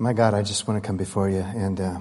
My 0.00 0.12
God, 0.12 0.32
I 0.32 0.44
just 0.44 0.68
want 0.68 0.80
to 0.80 0.86
come 0.86 0.96
before 0.96 1.28
you. 1.28 1.40
And 1.40 1.80
uh, 1.80 1.98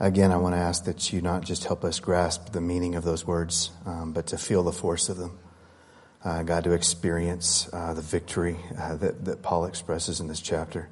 again, 0.00 0.32
I 0.32 0.38
want 0.38 0.54
to 0.54 0.58
ask 0.58 0.86
that 0.86 1.12
you 1.12 1.20
not 1.20 1.44
just 1.44 1.64
help 1.64 1.84
us 1.84 2.00
grasp 2.00 2.52
the 2.52 2.62
meaning 2.62 2.94
of 2.94 3.04
those 3.04 3.26
words, 3.26 3.72
um, 3.84 4.14
but 4.14 4.28
to 4.28 4.38
feel 4.38 4.62
the 4.62 4.72
force 4.72 5.10
of 5.10 5.18
them. 5.18 5.38
Uh, 6.24 6.42
God, 6.44 6.64
to 6.64 6.72
experience 6.72 7.68
uh, 7.74 7.92
the 7.92 8.00
victory 8.00 8.56
uh, 8.78 8.96
that, 8.96 9.26
that 9.26 9.42
Paul 9.42 9.66
expresses 9.66 10.20
in 10.20 10.28
this 10.28 10.40
chapter. 10.40 10.88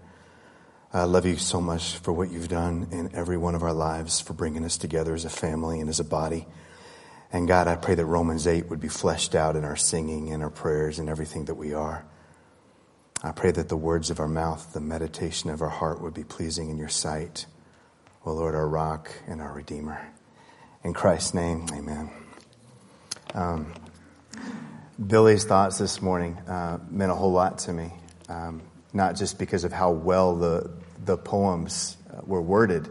I 0.92 1.04
love 1.04 1.24
you 1.24 1.38
so 1.38 1.62
much 1.62 1.96
for 1.96 2.12
what 2.12 2.30
you've 2.30 2.48
done 2.48 2.88
in 2.92 3.14
every 3.14 3.38
one 3.38 3.54
of 3.54 3.62
our 3.62 3.72
lives, 3.72 4.20
for 4.20 4.34
bringing 4.34 4.66
us 4.66 4.76
together 4.76 5.14
as 5.14 5.24
a 5.24 5.30
family 5.30 5.80
and 5.80 5.88
as 5.88 5.98
a 5.98 6.04
body. 6.04 6.46
And 7.32 7.48
God, 7.48 7.68
I 7.68 7.76
pray 7.76 7.94
that 7.94 8.04
Romans 8.04 8.46
8 8.46 8.68
would 8.68 8.80
be 8.80 8.88
fleshed 8.88 9.34
out 9.34 9.56
in 9.56 9.64
our 9.64 9.76
singing 9.76 10.30
and 10.30 10.42
our 10.42 10.50
prayers 10.50 10.98
and 10.98 11.08
everything 11.08 11.46
that 11.46 11.54
we 11.54 11.72
are. 11.72 12.04
I 13.22 13.32
pray 13.32 13.50
that 13.50 13.68
the 13.68 13.76
words 13.76 14.10
of 14.10 14.20
our 14.20 14.28
mouth, 14.28 14.74
the 14.74 14.80
meditation 14.80 15.48
of 15.48 15.62
our 15.62 15.70
heart 15.70 16.02
would 16.02 16.12
be 16.12 16.24
pleasing 16.24 16.68
in 16.68 16.76
your 16.76 16.90
sight. 16.90 17.46
O 18.26 18.32
Lord, 18.32 18.54
our 18.54 18.68
rock 18.68 19.10
and 19.26 19.40
our 19.40 19.52
redeemer. 19.52 20.06
In 20.84 20.92
Christ's 20.92 21.32
name, 21.32 21.66
amen. 21.72 22.10
Um, 23.34 23.72
Billy's 25.04 25.44
thoughts 25.44 25.78
this 25.78 26.02
morning 26.02 26.36
uh, 26.46 26.78
meant 26.90 27.10
a 27.10 27.14
whole 27.14 27.32
lot 27.32 27.58
to 27.60 27.72
me, 27.72 27.92
um, 28.28 28.62
not 28.92 29.16
just 29.16 29.38
because 29.38 29.64
of 29.64 29.72
how 29.72 29.90
well 29.92 30.36
the, 30.36 30.70
the 31.04 31.16
poems 31.16 31.96
uh, 32.10 32.20
were 32.24 32.42
worded, 32.42 32.88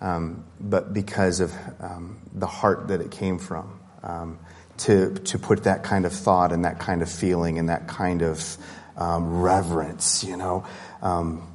um, 0.00 0.44
but 0.58 0.94
because 0.94 1.40
of 1.40 1.52
um, 1.80 2.18
the 2.32 2.46
heart 2.46 2.88
that 2.88 3.02
it 3.02 3.10
came 3.10 3.38
from. 3.38 3.78
Um, 4.02 4.38
to, 4.78 5.12
to 5.14 5.38
put 5.38 5.64
that 5.64 5.82
kind 5.82 6.06
of 6.06 6.12
thought 6.12 6.52
and 6.52 6.64
that 6.64 6.78
kind 6.78 7.02
of 7.02 7.10
feeling 7.10 7.58
and 7.58 7.68
that 7.68 7.88
kind 7.88 8.22
of 8.22 8.56
um, 8.98 9.40
reverence, 9.40 10.24
you 10.24 10.36
know, 10.36 10.66
um, 11.00 11.50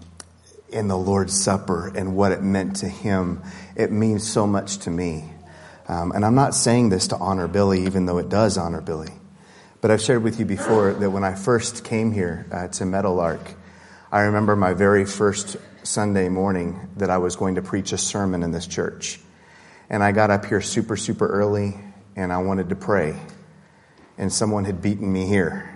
in 0.70 0.88
the 0.88 0.97
Lord's 0.97 1.39
Supper 1.39 1.91
and 1.95 2.16
what 2.16 2.31
it 2.31 2.41
meant 2.41 2.77
to 2.77 2.88
him. 2.88 3.43
It 3.75 3.91
means 3.91 4.27
so 4.27 4.47
much 4.47 4.80
to 4.80 4.89
me. 4.89 5.30
Um, 5.88 6.14
and 6.14 6.25
I'm 6.25 6.36
not 6.36 6.55
saying 6.55 6.89
this 6.89 7.09
to 7.09 7.17
honor 7.17 7.47
Billy, 7.47 7.83
even 7.86 8.05
though 8.05 8.17
it 8.17 8.30
does 8.30 8.58
honor 8.58 8.81
Billy. 8.81 9.11
But 9.81 9.91
I've 9.91 10.02
shared 10.02 10.23
with 10.23 10.39
you 10.39 10.45
before 10.45 10.94
that 10.94 11.09
when 11.09 11.25
I 11.25 11.36
first 11.36 11.83
came 11.83 12.14
here 12.14 12.47
uh, 12.52 12.69
to 12.69 12.86
Meadowlark, 12.86 13.53
I 14.09 14.21
remember 14.21 14.55
my 14.55 14.73
very 14.73 15.05
first 15.05 15.58
Sunday 15.83 16.30
morning 16.30 16.89
that 16.95 17.09
I 17.09 17.17
was 17.17 17.36
going 17.36 17.55
to 17.55 17.61
preach 17.61 17.91
a 17.91 17.97
sermon 17.97 18.44
in 18.44 18.52
this 18.52 18.66
church. 18.66 19.19
And 19.89 20.02
I 20.02 20.14
got 20.14 20.31
up 20.31 20.45
here 20.45 20.61
super, 20.61 20.95
super 20.95 21.27
early 21.27 21.77
and 22.16 22.31
I 22.31 22.38
wanted 22.38 22.69
to 22.69 22.75
pray. 22.75 23.19
And 24.17 24.31
someone 24.31 24.64
had 24.64 24.81
beaten 24.81 25.11
me 25.11 25.27
here 25.27 25.72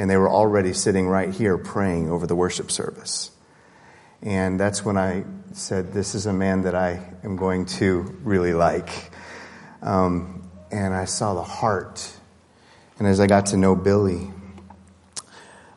and 0.00 0.08
they 0.08 0.16
were 0.16 0.30
already 0.30 0.72
sitting 0.72 1.06
right 1.06 1.28
here 1.28 1.58
praying 1.58 2.10
over 2.10 2.26
the 2.26 2.34
worship 2.34 2.70
service. 2.70 3.30
And 4.22 4.58
that's 4.58 4.82
when 4.82 4.96
I 4.96 5.24
said, 5.52 5.92
This 5.92 6.14
is 6.14 6.24
a 6.24 6.32
man 6.32 6.62
that 6.62 6.74
I 6.74 7.02
am 7.22 7.36
going 7.36 7.66
to 7.66 8.00
really 8.22 8.54
like. 8.54 9.10
Um, 9.82 10.50
and 10.72 10.94
I 10.94 11.04
saw 11.04 11.34
the 11.34 11.42
heart. 11.42 12.10
And 12.98 13.06
as 13.06 13.20
I 13.20 13.26
got 13.26 13.46
to 13.46 13.58
know 13.58 13.76
Billy, 13.76 14.30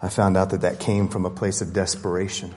I 0.01 0.07
found 0.07 0.37
out 0.37 0.51
that 0.51 0.61
that 0.61 0.79
came 0.79 1.09
from 1.09 1.25
a 1.25 1.29
place 1.29 1.61
of 1.61 1.73
desperation. 1.73 2.55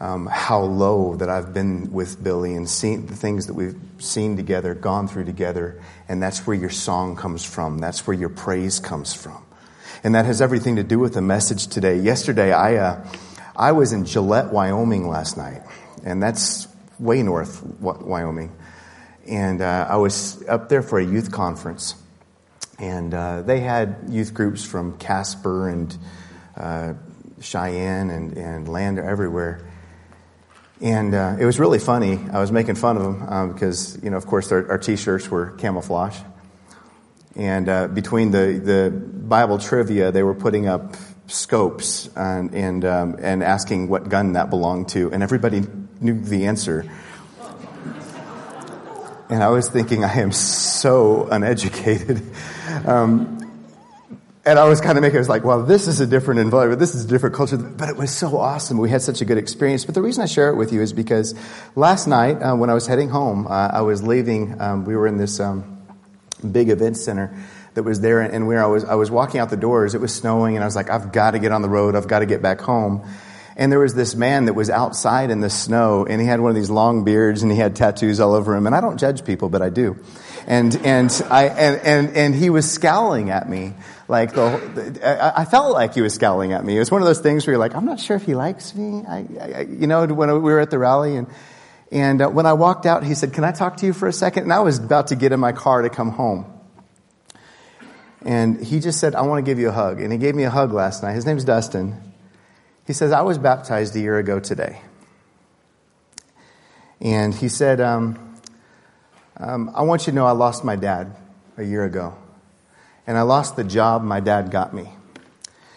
Um, 0.00 0.26
how 0.26 0.62
low 0.62 1.14
that 1.16 1.28
I've 1.28 1.54
been 1.54 1.92
with 1.92 2.22
Billy 2.22 2.56
and 2.56 2.68
seen 2.68 3.06
the 3.06 3.14
things 3.14 3.46
that 3.46 3.54
we've 3.54 3.78
seen 3.98 4.36
together, 4.36 4.74
gone 4.74 5.06
through 5.06 5.26
together, 5.26 5.80
and 6.08 6.20
that's 6.20 6.48
where 6.48 6.56
your 6.56 6.70
song 6.70 7.14
comes 7.14 7.44
from. 7.44 7.78
That's 7.78 8.08
where 8.08 8.16
your 8.16 8.28
praise 8.28 8.80
comes 8.80 9.14
from. 9.14 9.44
And 10.04 10.14
that 10.14 10.26
has 10.26 10.40
everything 10.40 10.76
to 10.76 10.84
do 10.84 10.98
with 10.98 11.14
the 11.14 11.22
message 11.22 11.66
today. 11.66 11.98
Yesterday, 11.98 12.52
I, 12.52 12.76
uh, 12.76 13.08
I 13.56 13.72
was 13.72 13.92
in 13.92 14.04
Gillette, 14.04 14.52
Wyoming 14.52 15.08
last 15.08 15.36
night, 15.36 15.62
and 16.04 16.22
that's 16.22 16.68
way 17.00 17.22
north 17.22 17.62
Wyoming. 17.80 18.56
And 19.26 19.60
uh, 19.60 19.86
I 19.90 19.96
was 19.96 20.42
up 20.48 20.68
there 20.68 20.82
for 20.82 20.98
a 21.00 21.04
youth 21.04 21.32
conference, 21.32 21.96
and 22.78 23.12
uh, 23.12 23.42
they 23.42 23.60
had 23.60 24.06
youth 24.08 24.32
groups 24.32 24.64
from 24.64 24.96
Casper 24.98 25.68
and 25.68 25.98
uh, 26.56 26.94
Cheyenne 27.40 28.10
and, 28.10 28.36
and 28.36 28.68
Lander 28.68 29.02
everywhere. 29.02 29.66
And 30.80 31.12
uh, 31.12 31.36
it 31.40 31.44
was 31.44 31.58
really 31.58 31.80
funny. 31.80 32.20
I 32.32 32.38
was 32.38 32.52
making 32.52 32.76
fun 32.76 32.96
of 32.96 33.02
them 33.02 33.22
uh, 33.28 33.46
because, 33.48 34.00
you 34.02 34.10
know, 34.10 34.16
of 34.16 34.26
course, 34.26 34.52
our, 34.52 34.70
our 34.70 34.78
t-shirts 34.78 35.28
were 35.28 35.50
camouflage. 35.52 36.16
And 37.34 37.68
uh, 37.68 37.88
between 37.88 38.30
the, 38.30 38.60
the 38.64 38.90
Bible 39.28 39.58
trivia, 39.58 40.10
they 40.10 40.22
were 40.22 40.34
putting 40.34 40.66
up 40.66 40.96
scopes 41.26 42.08
and, 42.16 42.54
and, 42.54 42.84
um, 42.84 43.16
and 43.20 43.42
asking 43.42 43.88
what 43.88 44.08
gun 44.08 44.32
that 44.32 44.50
belonged 44.50 44.88
to, 44.90 45.12
and 45.12 45.22
everybody 45.22 45.62
knew 46.00 46.20
the 46.20 46.46
answer. 46.46 46.90
And 49.30 49.42
I 49.42 49.48
was 49.48 49.68
thinking, 49.68 50.04
I 50.04 50.20
am 50.20 50.32
so 50.32 51.28
uneducated. 51.30 52.22
Um, 52.86 53.38
and 54.44 54.58
I 54.58 54.68
was 54.68 54.80
kind 54.80 54.96
of 54.96 55.02
making, 55.02 55.16
it 55.16 55.20
was 55.20 55.28
like, 55.28 55.42
well, 55.42 55.62
this 55.62 55.88
is 55.88 56.00
a 56.00 56.06
different 56.06 56.40
environment. 56.40 56.78
This 56.78 56.94
is 56.94 57.06
a 57.06 57.08
different 57.08 57.34
culture. 57.34 57.56
But 57.56 57.88
it 57.88 57.96
was 57.96 58.14
so 58.14 58.36
awesome. 58.36 58.78
We 58.78 58.88
had 58.88 59.02
such 59.02 59.20
a 59.20 59.24
good 59.24 59.38
experience. 59.38 59.84
But 59.84 59.94
the 59.94 60.02
reason 60.02 60.22
I 60.22 60.26
share 60.26 60.50
it 60.50 60.56
with 60.56 60.72
you 60.72 60.80
is 60.80 60.92
because 60.92 61.34
last 61.76 62.06
night, 62.06 62.42
uh, 62.42 62.54
when 62.54 62.70
I 62.70 62.74
was 62.74 62.86
heading 62.86 63.08
home, 63.08 63.46
uh, 63.46 63.68
I 63.72 63.80
was 63.80 64.02
leaving, 64.02 64.60
um, 64.60 64.84
we 64.84 64.96
were 64.96 65.06
in 65.06 65.16
this, 65.16 65.40
um, 65.40 65.78
big 66.52 66.68
event 66.68 66.96
center 66.96 67.34
that 67.78 67.84
was 67.84 68.00
there. 68.00 68.20
And 68.20 68.48
where 68.48 68.62
I 68.62 68.66
was, 68.66 68.84
I 68.84 68.96
was 68.96 69.08
walking 69.08 69.38
out 69.38 69.50
the 69.50 69.56
doors, 69.56 69.94
it 69.94 70.00
was 70.00 70.12
snowing, 70.12 70.56
and 70.56 70.64
I 70.64 70.66
was 70.66 70.74
like, 70.74 70.90
I've 70.90 71.12
got 71.12 71.30
to 71.30 71.38
get 71.38 71.52
on 71.52 71.62
the 71.62 71.68
road. 71.68 71.94
I've 71.94 72.08
got 72.08 72.18
to 72.18 72.26
get 72.26 72.42
back 72.42 72.60
home. 72.60 73.08
And 73.56 73.70
there 73.70 73.78
was 73.78 73.94
this 73.94 74.16
man 74.16 74.46
that 74.46 74.54
was 74.54 74.68
outside 74.68 75.30
in 75.30 75.40
the 75.40 75.50
snow, 75.50 76.04
and 76.04 76.20
he 76.20 76.26
had 76.26 76.40
one 76.40 76.50
of 76.50 76.56
these 76.56 76.70
long 76.70 77.04
beards, 77.04 77.42
and 77.42 77.52
he 77.52 77.58
had 77.58 77.76
tattoos 77.76 78.18
all 78.18 78.34
over 78.34 78.54
him. 78.54 78.66
And 78.66 78.74
I 78.74 78.80
don't 78.80 78.98
judge 78.98 79.24
people, 79.24 79.48
but 79.48 79.62
I 79.62 79.68
do. 79.68 79.96
And 80.46 80.74
and 80.84 81.10
I 81.30 81.46
and 81.46 81.80
and, 81.82 82.16
and 82.16 82.34
he 82.34 82.50
was 82.50 82.70
scowling 82.70 83.30
at 83.30 83.48
me 83.48 83.74
like 84.08 84.32
the. 84.32 85.32
I, 85.36 85.44
felt 85.44 85.72
like 85.72 85.94
he 85.94 86.00
was 86.00 86.14
scowling 86.14 86.52
at 86.52 86.64
me. 86.64 86.76
It 86.76 86.78
was 86.78 86.90
one 86.90 87.02
of 87.02 87.06
those 87.06 87.20
things 87.20 87.46
where 87.46 87.52
you're 87.52 87.60
like, 87.60 87.74
I'm 87.74 87.84
not 87.84 88.00
sure 88.00 88.16
if 88.16 88.24
he 88.24 88.34
likes 88.34 88.74
me. 88.74 89.04
I, 89.06 89.26
I 89.40 89.60
you 89.62 89.86
know, 89.86 90.06
when 90.06 90.32
we 90.32 90.52
were 90.52 90.60
at 90.60 90.70
the 90.70 90.78
rally 90.78 91.16
and 91.16 91.26
and 91.90 92.22
uh, 92.22 92.28
when 92.28 92.46
I 92.46 92.54
walked 92.54 92.86
out, 92.86 93.04
he 93.04 93.14
said, 93.14 93.32
Can 93.32 93.44
I 93.44 93.52
talk 93.52 93.78
to 93.78 93.86
you 93.86 93.92
for 93.92 94.08
a 94.08 94.12
second? 94.12 94.44
And 94.44 94.52
I 94.52 94.60
was 94.60 94.78
about 94.78 95.08
to 95.08 95.16
get 95.16 95.32
in 95.32 95.40
my 95.40 95.52
car 95.52 95.82
to 95.82 95.90
come 95.90 96.10
home. 96.10 96.57
And 98.28 98.62
he 98.62 98.78
just 98.78 99.00
said, 99.00 99.14
I 99.14 99.22
want 99.22 99.42
to 99.42 99.50
give 99.50 99.58
you 99.58 99.70
a 99.70 99.72
hug. 99.72 100.02
And 100.02 100.12
he 100.12 100.18
gave 100.18 100.34
me 100.34 100.42
a 100.42 100.50
hug 100.50 100.70
last 100.74 101.02
night. 101.02 101.14
His 101.14 101.24
name's 101.24 101.44
Dustin. 101.44 102.12
He 102.86 102.92
says, 102.92 103.10
I 103.10 103.22
was 103.22 103.38
baptized 103.38 103.96
a 103.96 104.00
year 104.00 104.18
ago 104.18 104.38
today. 104.38 104.82
And 107.00 107.34
he 107.34 107.48
said, 107.48 107.80
um, 107.80 108.38
um, 109.38 109.72
I 109.74 109.80
want 109.80 110.02
you 110.02 110.10
to 110.10 110.14
know 110.14 110.26
I 110.26 110.32
lost 110.32 110.62
my 110.62 110.76
dad 110.76 111.16
a 111.56 111.62
year 111.62 111.86
ago. 111.86 112.18
And 113.06 113.16
I 113.16 113.22
lost 113.22 113.56
the 113.56 113.64
job 113.64 114.02
my 114.02 114.20
dad 114.20 114.50
got 114.50 114.74
me. 114.74 114.90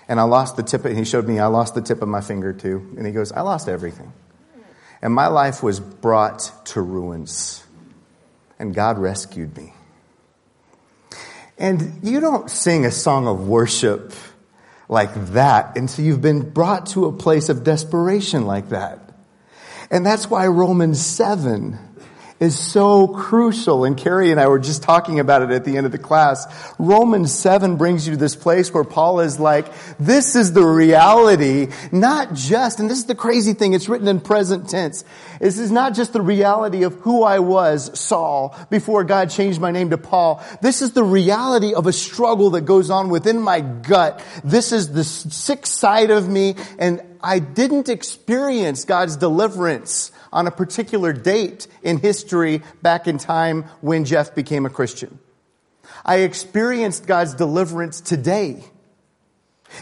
And 0.09 0.19
I 0.19 0.23
lost 0.23 0.57
the 0.57 0.63
tip, 0.63 0.83
and 0.83 0.97
he 0.97 1.05
showed 1.05 1.25
me 1.29 1.39
I 1.39 1.45
lost 1.45 1.73
the 1.73 1.81
tip 1.81 2.01
of 2.01 2.09
my 2.09 2.19
finger 2.19 2.51
too. 2.51 2.95
And 2.97 3.07
he 3.07 3.13
goes, 3.13 3.31
I 3.31 3.41
lost 3.41 3.69
everything. 3.69 4.11
And 5.01 5.13
my 5.13 5.27
life 5.27 5.63
was 5.63 5.79
brought 5.79 6.51
to 6.65 6.81
ruins. 6.81 7.63
And 8.59 8.75
God 8.75 8.99
rescued 8.99 9.55
me. 9.55 9.73
And 11.61 11.99
you 12.01 12.19
don't 12.19 12.49
sing 12.49 12.85
a 12.85 12.91
song 12.91 13.27
of 13.27 13.47
worship 13.47 14.13
like 14.89 15.13
that 15.33 15.77
until 15.77 16.03
you've 16.03 16.19
been 16.19 16.49
brought 16.49 16.87
to 16.87 17.05
a 17.05 17.11
place 17.11 17.49
of 17.49 17.63
desperation 17.63 18.47
like 18.47 18.69
that. 18.69 19.13
And 19.91 20.03
that's 20.03 20.27
why 20.27 20.47
Romans 20.47 21.05
7 21.05 21.77
is 22.41 22.57
so 22.57 23.07
crucial. 23.07 23.85
And 23.85 23.95
Carrie 23.95 24.31
and 24.31 24.39
I 24.39 24.47
were 24.47 24.59
just 24.59 24.81
talking 24.81 25.19
about 25.19 25.43
it 25.43 25.51
at 25.51 25.63
the 25.63 25.77
end 25.77 25.85
of 25.85 25.91
the 25.91 25.99
class. 25.99 26.73
Romans 26.79 27.31
7 27.33 27.77
brings 27.77 28.07
you 28.07 28.13
to 28.13 28.19
this 28.19 28.35
place 28.35 28.73
where 28.73 28.83
Paul 28.83 29.19
is 29.19 29.39
like, 29.39 29.71
this 29.99 30.35
is 30.35 30.51
the 30.51 30.65
reality, 30.65 31.67
not 31.91 32.33
just, 32.33 32.79
and 32.79 32.89
this 32.89 32.97
is 32.97 33.05
the 33.05 33.15
crazy 33.15 33.53
thing, 33.53 33.73
it's 33.73 33.87
written 33.87 34.07
in 34.07 34.19
present 34.19 34.67
tense. 34.69 35.05
This 35.39 35.59
is 35.59 35.71
not 35.71 35.93
just 35.93 36.13
the 36.13 36.21
reality 36.21 36.83
of 36.83 36.95
who 36.95 37.23
I 37.23 37.39
was, 37.39 37.97
Saul, 37.99 38.57
before 38.71 39.03
God 39.03 39.29
changed 39.29 39.61
my 39.61 39.71
name 39.71 39.91
to 39.91 39.97
Paul. 39.99 40.43
This 40.61 40.81
is 40.81 40.93
the 40.93 41.03
reality 41.03 41.75
of 41.75 41.85
a 41.85 41.93
struggle 41.93 42.51
that 42.51 42.61
goes 42.61 42.89
on 42.89 43.09
within 43.09 43.39
my 43.39 43.61
gut. 43.61 44.23
This 44.43 44.71
is 44.71 44.91
the 44.91 45.03
sick 45.03 45.67
side 45.67 46.09
of 46.09 46.27
me, 46.27 46.55
and 46.79 47.01
I 47.23 47.39
didn't 47.39 47.89
experience 47.89 48.85
God's 48.85 49.17
deliverance 49.17 50.11
on 50.31 50.47
a 50.47 50.51
particular 50.51 51.13
date 51.13 51.67
in 51.83 51.97
history 51.97 52.61
back 52.81 53.07
in 53.07 53.17
time 53.17 53.63
when 53.81 54.05
Jeff 54.05 54.33
became 54.33 54.65
a 54.65 54.69
Christian. 54.69 55.19
I 56.05 56.17
experienced 56.17 57.05
God's 57.05 57.33
deliverance 57.33 58.01
today. 58.01 58.63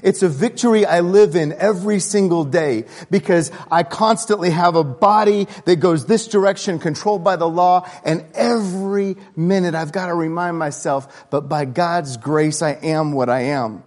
It's 0.04 0.22
a 0.22 0.30
victory 0.30 0.86
I 0.86 1.00
live 1.00 1.36
in 1.36 1.52
every 1.54 2.00
single 2.00 2.44
day 2.44 2.86
because 3.10 3.52
I 3.72 3.84
constantly 3.84 4.52
have 4.52 4.76
a 4.76 4.84
body 4.84 5.48
that 5.66 5.78
goes 5.78 6.06
this 6.06 6.28
direction 6.28 6.80
controlled 6.80 7.24
by 7.24 7.38
the 7.38 7.50
law 7.50 7.90
and 8.06 8.26
every 8.36 9.18
minute 9.36 9.74
I've 9.74 9.92
got 9.92 10.08
to 10.08 10.14
remind 10.14 10.58
myself, 10.58 11.30
but 11.32 11.50
by 11.50 11.66
God's 11.66 12.18
grace 12.18 12.62
I 12.62 12.72
am 12.74 13.14
what 13.14 13.30
I 13.30 13.42
am. 13.42 13.84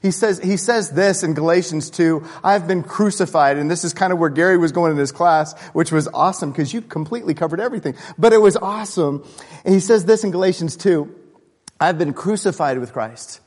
He 0.00 0.10
says, 0.10 0.38
he 0.38 0.56
says 0.56 0.90
this 0.90 1.22
in 1.22 1.34
Galatians 1.34 1.90
2, 1.90 2.24
I've 2.44 2.68
been 2.68 2.82
crucified. 2.82 3.56
And 3.56 3.70
this 3.70 3.84
is 3.84 3.92
kind 3.92 4.12
of 4.12 4.18
where 4.18 4.30
Gary 4.30 4.56
was 4.56 4.72
going 4.72 4.92
in 4.92 4.98
his 4.98 5.12
class, 5.12 5.58
which 5.72 5.90
was 5.90 6.08
awesome 6.08 6.52
because 6.52 6.72
you 6.72 6.82
completely 6.82 7.34
covered 7.34 7.60
everything. 7.60 7.94
But 8.16 8.32
it 8.32 8.38
was 8.38 8.56
awesome. 8.56 9.24
And 9.64 9.74
he 9.74 9.80
says 9.80 10.04
this 10.04 10.24
in 10.24 10.30
Galatians 10.30 10.76
2, 10.76 11.14
I've 11.80 11.98
been 11.98 12.12
crucified 12.12 12.78
with 12.78 12.92
Christ. 12.92 13.40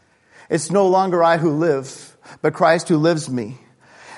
It's 0.49 0.71
no 0.71 0.87
longer 0.87 1.23
I 1.23 1.37
who 1.37 1.51
live, 1.51 2.17
but 2.41 2.53
Christ 2.53 2.89
who 2.89 2.97
lives 2.97 3.29
me. 3.29 3.57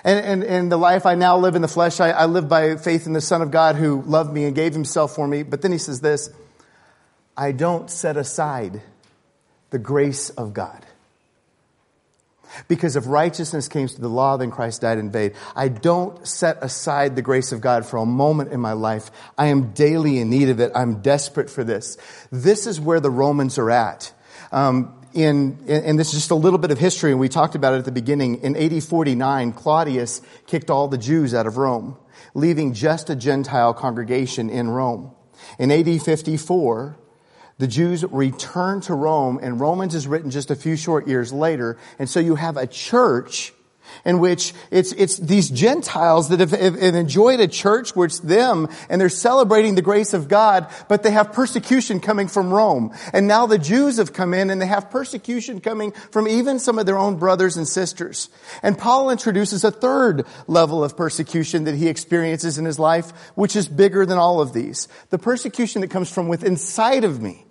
And, 0.03 0.25
and, 0.25 0.43
and 0.43 0.71
the 0.71 0.77
life 0.77 1.05
I 1.05 1.15
now 1.15 1.37
live 1.37 1.55
in 1.55 1.61
the 1.61 1.67
flesh, 1.67 1.99
I, 1.99 2.09
I 2.09 2.25
live 2.25 2.49
by 2.49 2.75
faith 2.75 3.05
in 3.05 3.13
the 3.13 3.21
Son 3.21 3.41
of 3.41 3.51
God 3.51 3.75
who 3.75 4.01
loved 4.01 4.33
me 4.33 4.45
and 4.45 4.55
gave 4.55 4.73
himself 4.73 5.15
for 5.15 5.27
me. 5.27 5.43
But 5.43 5.61
then 5.61 5.71
he 5.71 5.77
says 5.77 6.01
this, 6.01 6.29
I 7.37 7.51
don't 7.51 7.89
set 7.89 8.17
aside 8.17 8.81
the 9.69 9.79
grace 9.79 10.29
of 10.31 10.53
God. 10.53 10.85
Because 12.67 12.95
if 12.95 13.07
righteousness 13.07 13.67
came 13.67 13.87
through 13.87 14.01
the 14.01 14.09
law, 14.09 14.37
then 14.37 14.51
Christ 14.51 14.81
died 14.81 14.97
in 14.97 15.11
vain. 15.11 15.33
I 15.55 15.67
don't 15.67 16.25
set 16.27 16.57
aside 16.61 17.15
the 17.15 17.21
grace 17.21 17.51
of 17.51 17.61
God 17.61 17.85
for 17.85 17.97
a 17.97 18.05
moment 18.05 18.51
in 18.51 18.59
my 18.59 18.73
life. 18.73 19.11
I 19.37 19.47
am 19.47 19.71
daily 19.73 20.19
in 20.19 20.29
need 20.29 20.49
of 20.49 20.59
it. 20.59 20.71
I'm 20.75 21.01
desperate 21.01 21.49
for 21.49 21.63
this. 21.63 21.97
This 22.31 22.67
is 22.67 22.79
where 22.79 22.99
the 22.99 23.11
Romans 23.11 23.57
are 23.57 23.71
at. 23.71 24.11
Um, 24.51 24.99
in, 25.13 25.59
and 25.67 25.99
this 25.99 26.07
is 26.07 26.13
just 26.13 26.31
a 26.31 26.35
little 26.35 26.57
bit 26.57 26.71
of 26.71 26.79
history, 26.79 27.11
and 27.11 27.19
we 27.19 27.29
talked 27.29 27.55
about 27.55 27.73
it 27.73 27.77
at 27.77 27.85
the 27.85 27.91
beginning. 27.91 28.41
In 28.41 28.55
AD 28.55 28.83
49, 28.83 29.53
Claudius 29.53 30.21
kicked 30.47 30.69
all 30.69 30.87
the 30.87 30.97
Jews 30.97 31.33
out 31.33 31.45
of 31.45 31.57
Rome, 31.57 31.97
leaving 32.33 32.73
just 32.73 33.09
a 33.09 33.15
Gentile 33.15 33.73
congregation 33.73 34.49
in 34.49 34.69
Rome. 34.69 35.11
In 35.59 35.71
AD 35.71 36.01
54, 36.01 36.97
the 37.57 37.67
Jews 37.67 38.03
return 38.05 38.81
to 38.81 38.93
Rome, 38.93 39.39
and 39.41 39.59
Romans 39.59 39.95
is 39.95 40.07
written 40.07 40.31
just 40.31 40.51
a 40.51 40.55
few 40.55 40.75
short 40.75 41.07
years 41.07 41.31
later. 41.31 41.77
And 41.99 42.09
so 42.09 42.19
you 42.19 42.35
have 42.35 42.57
a 42.57 42.67
church 42.67 43.53
in 44.05 44.19
which 44.19 44.53
it's, 44.71 44.91
it's 44.93 45.17
these 45.17 45.49
Gentiles 45.49 46.29
that 46.29 46.39
have, 46.39 46.51
have, 46.51 46.79
have, 46.79 46.95
enjoyed 46.95 47.39
a 47.39 47.47
church 47.47 47.95
where 47.95 48.05
it's 48.05 48.19
them 48.19 48.69
and 48.89 48.99
they're 48.99 49.09
celebrating 49.09 49.75
the 49.75 49.81
grace 49.81 50.13
of 50.13 50.27
God, 50.27 50.67
but 50.87 51.03
they 51.03 51.11
have 51.11 51.33
persecution 51.33 51.99
coming 51.99 52.27
from 52.27 52.53
Rome. 52.53 52.93
And 53.11 53.27
now 53.27 53.45
the 53.45 53.57
Jews 53.57 53.97
have 53.97 54.13
come 54.13 54.33
in 54.33 54.49
and 54.49 54.61
they 54.61 54.67
have 54.67 54.89
persecution 54.89 55.59
coming 55.59 55.91
from 56.11 56.27
even 56.27 56.59
some 56.59 56.79
of 56.79 56.85
their 56.85 56.97
own 56.97 57.17
brothers 57.17 57.57
and 57.57 57.67
sisters. 57.67 58.29
And 58.61 58.77
Paul 58.77 59.09
introduces 59.09 59.63
a 59.63 59.71
third 59.71 60.25
level 60.47 60.83
of 60.83 60.95
persecution 60.95 61.65
that 61.65 61.75
he 61.75 61.87
experiences 61.87 62.57
in 62.57 62.65
his 62.65 62.79
life, 62.79 63.11
which 63.35 63.55
is 63.55 63.67
bigger 63.67 64.05
than 64.05 64.17
all 64.17 64.39
of 64.39 64.53
these. 64.53 64.87
The 65.09 65.19
persecution 65.19 65.81
that 65.81 65.89
comes 65.89 66.11
from 66.11 66.27
within 66.27 66.53
inside 66.53 67.03
of 67.03 67.19
me 67.19 67.45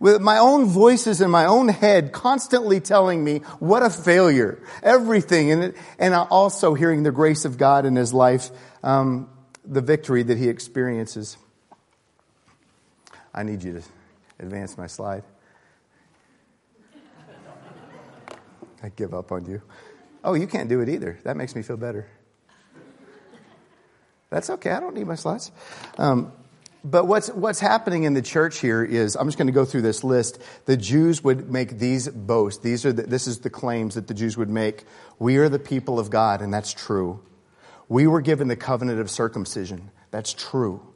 with 0.00 0.20
my 0.20 0.38
own 0.38 0.64
voices 0.64 1.20
in 1.20 1.30
my 1.30 1.44
own 1.44 1.68
head 1.68 2.10
constantly 2.10 2.80
telling 2.80 3.22
me 3.22 3.38
what 3.60 3.82
a 3.82 3.90
failure, 3.90 4.58
everything, 4.82 5.52
and, 5.52 5.74
and 5.98 6.14
also 6.14 6.74
hearing 6.74 7.02
the 7.02 7.12
grace 7.12 7.44
of 7.44 7.58
God 7.58 7.84
in 7.84 7.94
his 7.94 8.12
life, 8.12 8.50
um, 8.82 9.28
the 9.64 9.82
victory 9.82 10.22
that 10.22 10.38
he 10.38 10.48
experiences. 10.48 11.36
I 13.32 13.42
need 13.42 13.62
you 13.62 13.74
to 13.74 13.82
advance 14.40 14.76
my 14.76 14.86
slide. 14.86 15.22
I 18.82 18.88
give 18.88 19.12
up 19.12 19.30
on 19.30 19.44
you. 19.44 19.60
Oh, 20.24 20.32
you 20.32 20.46
can't 20.46 20.70
do 20.70 20.80
it 20.80 20.88
either. 20.88 21.18
That 21.24 21.36
makes 21.36 21.54
me 21.54 21.60
feel 21.60 21.76
better. 21.76 22.08
That's 24.30 24.48
okay. 24.48 24.70
I 24.70 24.80
don't 24.80 24.94
need 24.94 25.06
my 25.06 25.16
slides. 25.16 25.50
Um, 25.98 26.32
but 26.82 27.06
what's, 27.06 27.28
what's 27.28 27.60
happening 27.60 28.04
in 28.04 28.14
the 28.14 28.22
church 28.22 28.58
here 28.58 28.82
is, 28.82 29.16
I'm 29.16 29.26
just 29.26 29.38
going 29.38 29.48
to 29.48 29.52
go 29.52 29.64
through 29.64 29.82
this 29.82 30.02
list. 30.02 30.40
The 30.64 30.76
Jews 30.76 31.22
would 31.22 31.50
make 31.50 31.78
these 31.78 32.08
boasts. 32.08 32.62
These 32.62 32.86
are 32.86 32.92
the, 32.92 33.02
this 33.02 33.26
is 33.26 33.40
the 33.40 33.50
claims 33.50 33.94
that 33.94 34.06
the 34.06 34.14
Jews 34.14 34.36
would 34.36 34.48
make. 34.48 34.84
We 35.18 35.36
are 35.36 35.48
the 35.48 35.58
people 35.58 35.98
of 35.98 36.10
God, 36.10 36.40
and 36.40 36.52
that's 36.52 36.72
true. 36.72 37.20
We 37.88 38.06
were 38.06 38.20
given 38.20 38.48
the 38.48 38.56
covenant 38.56 39.00
of 39.00 39.10
circumcision. 39.10 39.90
That's 40.10 40.32
true. 40.32 40.89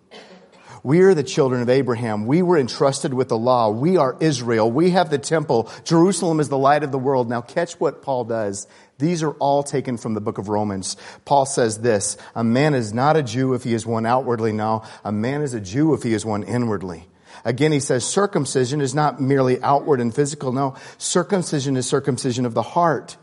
We 0.84 1.00
are 1.00 1.14
the 1.14 1.22
children 1.22 1.62
of 1.62 1.70
Abraham. 1.70 2.26
We 2.26 2.42
were 2.42 2.58
entrusted 2.58 3.14
with 3.14 3.30
the 3.30 3.38
law. 3.38 3.70
We 3.70 3.96
are 3.96 4.18
Israel. 4.20 4.70
We 4.70 4.90
have 4.90 5.08
the 5.08 5.16
temple. 5.16 5.70
Jerusalem 5.82 6.40
is 6.40 6.50
the 6.50 6.58
light 6.58 6.82
of 6.82 6.92
the 6.92 6.98
world. 6.98 7.30
Now 7.30 7.40
catch 7.40 7.80
what 7.80 8.02
Paul 8.02 8.24
does. 8.24 8.66
These 8.98 9.22
are 9.22 9.30
all 9.32 9.62
taken 9.62 9.96
from 9.96 10.12
the 10.12 10.20
book 10.20 10.36
of 10.36 10.50
Romans. 10.50 10.98
Paul 11.24 11.46
says 11.46 11.78
this, 11.78 12.18
a 12.34 12.44
man 12.44 12.74
is 12.74 12.92
not 12.92 13.16
a 13.16 13.22
Jew 13.22 13.54
if 13.54 13.64
he 13.64 13.72
is 13.72 13.86
one 13.86 14.04
outwardly. 14.04 14.52
No, 14.52 14.82
a 15.02 15.10
man 15.10 15.40
is 15.40 15.54
a 15.54 15.60
Jew 15.60 15.94
if 15.94 16.02
he 16.02 16.12
is 16.12 16.26
one 16.26 16.42
inwardly. 16.42 17.08
Again, 17.46 17.72
he 17.72 17.80
says 17.80 18.04
circumcision 18.04 18.82
is 18.82 18.94
not 18.94 19.18
merely 19.18 19.62
outward 19.62 20.02
and 20.02 20.14
physical. 20.14 20.52
No, 20.52 20.76
circumcision 20.98 21.78
is 21.78 21.86
circumcision 21.86 22.44
of 22.44 22.52
the 22.52 22.62
heart. 22.62 23.16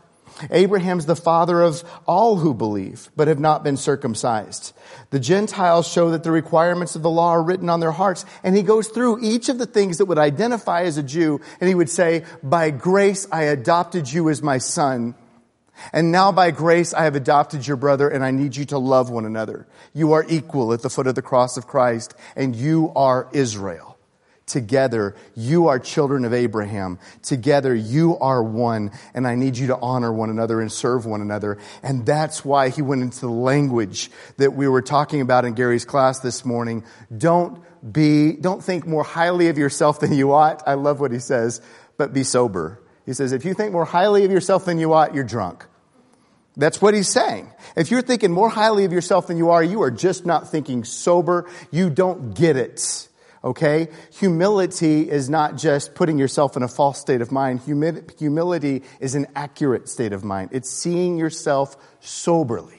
Abraham's 0.50 1.06
the 1.06 1.16
father 1.16 1.62
of 1.62 1.82
all 2.06 2.36
who 2.36 2.54
believe, 2.54 3.10
but 3.16 3.28
have 3.28 3.38
not 3.38 3.62
been 3.62 3.76
circumcised. 3.76 4.72
The 5.10 5.20
Gentiles 5.20 5.86
show 5.86 6.10
that 6.10 6.24
the 6.24 6.30
requirements 6.30 6.96
of 6.96 7.02
the 7.02 7.10
law 7.10 7.30
are 7.30 7.42
written 7.42 7.68
on 7.68 7.80
their 7.80 7.92
hearts. 7.92 8.24
And 8.42 8.56
he 8.56 8.62
goes 8.62 8.88
through 8.88 9.22
each 9.22 9.48
of 9.48 9.58
the 9.58 9.66
things 9.66 9.98
that 9.98 10.06
would 10.06 10.18
identify 10.18 10.82
as 10.82 10.98
a 10.98 11.02
Jew, 11.02 11.40
and 11.60 11.68
he 11.68 11.74
would 11.74 11.90
say, 11.90 12.24
by 12.42 12.70
grace 12.70 13.26
I 13.30 13.44
adopted 13.44 14.10
you 14.10 14.28
as 14.28 14.42
my 14.42 14.58
son. 14.58 15.14
And 15.92 16.12
now 16.12 16.32
by 16.32 16.50
grace 16.50 16.94
I 16.94 17.04
have 17.04 17.16
adopted 17.16 17.66
your 17.66 17.76
brother 17.76 18.08
and 18.08 18.24
I 18.24 18.30
need 18.30 18.56
you 18.56 18.64
to 18.66 18.78
love 18.78 19.10
one 19.10 19.24
another. 19.24 19.66
You 19.92 20.12
are 20.12 20.24
equal 20.28 20.72
at 20.72 20.82
the 20.82 20.90
foot 20.90 21.06
of 21.06 21.14
the 21.14 21.22
cross 21.22 21.56
of 21.56 21.66
Christ 21.66 22.14
and 22.36 22.54
you 22.54 22.92
are 22.94 23.28
Israel. 23.32 23.91
Together, 24.52 25.16
you 25.34 25.68
are 25.68 25.78
children 25.78 26.26
of 26.26 26.34
Abraham. 26.34 26.98
Together, 27.22 27.74
you 27.74 28.18
are 28.18 28.42
one, 28.42 28.90
and 29.14 29.26
I 29.26 29.34
need 29.34 29.56
you 29.56 29.68
to 29.68 29.78
honor 29.78 30.12
one 30.12 30.28
another 30.28 30.60
and 30.60 30.70
serve 30.70 31.06
one 31.06 31.22
another. 31.22 31.56
And 31.82 32.04
that's 32.04 32.44
why 32.44 32.68
he 32.68 32.82
went 32.82 33.00
into 33.00 33.20
the 33.20 33.30
language 33.30 34.10
that 34.36 34.52
we 34.52 34.68
were 34.68 34.82
talking 34.82 35.22
about 35.22 35.46
in 35.46 35.54
Gary's 35.54 35.86
class 35.86 36.20
this 36.20 36.44
morning. 36.44 36.84
Don't 37.16 37.62
be, 37.90 38.32
don't 38.32 38.62
think 38.62 38.86
more 38.86 39.04
highly 39.04 39.48
of 39.48 39.56
yourself 39.56 40.00
than 40.00 40.12
you 40.12 40.34
ought. 40.34 40.62
I 40.66 40.74
love 40.74 41.00
what 41.00 41.12
he 41.12 41.18
says, 41.18 41.62
but 41.96 42.12
be 42.12 42.22
sober. 42.22 42.78
He 43.06 43.14
says, 43.14 43.32
if 43.32 43.46
you 43.46 43.54
think 43.54 43.72
more 43.72 43.86
highly 43.86 44.26
of 44.26 44.30
yourself 44.30 44.66
than 44.66 44.78
you 44.78 44.92
ought, 44.92 45.14
you're 45.14 45.24
drunk. 45.24 45.64
That's 46.58 46.82
what 46.82 46.92
he's 46.92 47.08
saying. 47.08 47.50
If 47.74 47.90
you're 47.90 48.02
thinking 48.02 48.32
more 48.32 48.50
highly 48.50 48.84
of 48.84 48.92
yourself 48.92 49.28
than 49.28 49.38
you 49.38 49.48
are, 49.48 49.64
you 49.64 49.80
are 49.80 49.90
just 49.90 50.26
not 50.26 50.50
thinking 50.50 50.84
sober. 50.84 51.48
You 51.70 51.88
don't 51.88 52.34
get 52.34 52.58
it. 52.58 53.08
Okay? 53.44 53.88
Humility 54.18 55.10
is 55.10 55.28
not 55.28 55.56
just 55.56 55.94
putting 55.94 56.18
yourself 56.18 56.56
in 56.56 56.62
a 56.62 56.68
false 56.68 57.00
state 57.00 57.20
of 57.20 57.32
mind. 57.32 57.60
Humility 57.60 58.82
is 59.00 59.14
an 59.14 59.26
accurate 59.34 59.88
state 59.88 60.12
of 60.12 60.24
mind. 60.24 60.50
It's 60.52 60.70
seeing 60.70 61.16
yourself 61.16 61.76
soberly. 62.00 62.78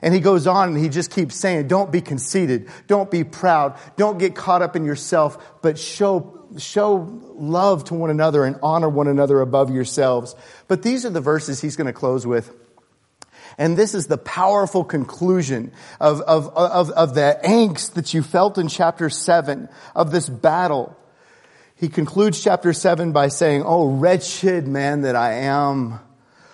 And 0.00 0.14
he 0.14 0.20
goes 0.20 0.46
on 0.46 0.70
and 0.70 0.78
he 0.78 0.88
just 0.88 1.10
keeps 1.10 1.36
saying, 1.36 1.68
don't 1.68 1.92
be 1.92 2.00
conceited. 2.00 2.70
Don't 2.86 3.10
be 3.10 3.24
proud. 3.24 3.78
Don't 3.96 4.18
get 4.18 4.34
caught 4.34 4.62
up 4.62 4.74
in 4.74 4.84
yourself, 4.84 5.60
but 5.60 5.78
show, 5.78 6.46
show 6.56 7.20
love 7.34 7.84
to 7.84 7.94
one 7.94 8.10
another 8.10 8.44
and 8.44 8.58
honor 8.62 8.88
one 8.88 9.06
another 9.06 9.40
above 9.40 9.70
yourselves. 9.70 10.34
But 10.66 10.82
these 10.82 11.04
are 11.04 11.10
the 11.10 11.20
verses 11.20 11.60
he's 11.60 11.76
going 11.76 11.88
to 11.88 11.92
close 11.92 12.26
with. 12.26 12.54
And 13.58 13.76
this 13.76 13.94
is 13.94 14.06
the 14.06 14.18
powerful 14.18 14.84
conclusion 14.84 15.72
of, 16.00 16.20
of, 16.22 16.48
of, 16.48 16.90
of 16.90 17.14
the 17.14 17.38
angst 17.44 17.94
that 17.94 18.14
you 18.14 18.22
felt 18.22 18.58
in 18.58 18.68
chapter 18.68 19.10
7 19.10 19.68
of 19.94 20.10
this 20.10 20.28
battle. 20.28 20.96
He 21.76 21.88
concludes 21.88 22.42
chapter 22.42 22.72
7 22.72 23.12
by 23.12 23.28
saying, 23.28 23.62
Oh, 23.64 23.88
wretched 23.88 24.66
man 24.66 25.02
that 25.02 25.16
I 25.16 25.34
am. 25.34 26.00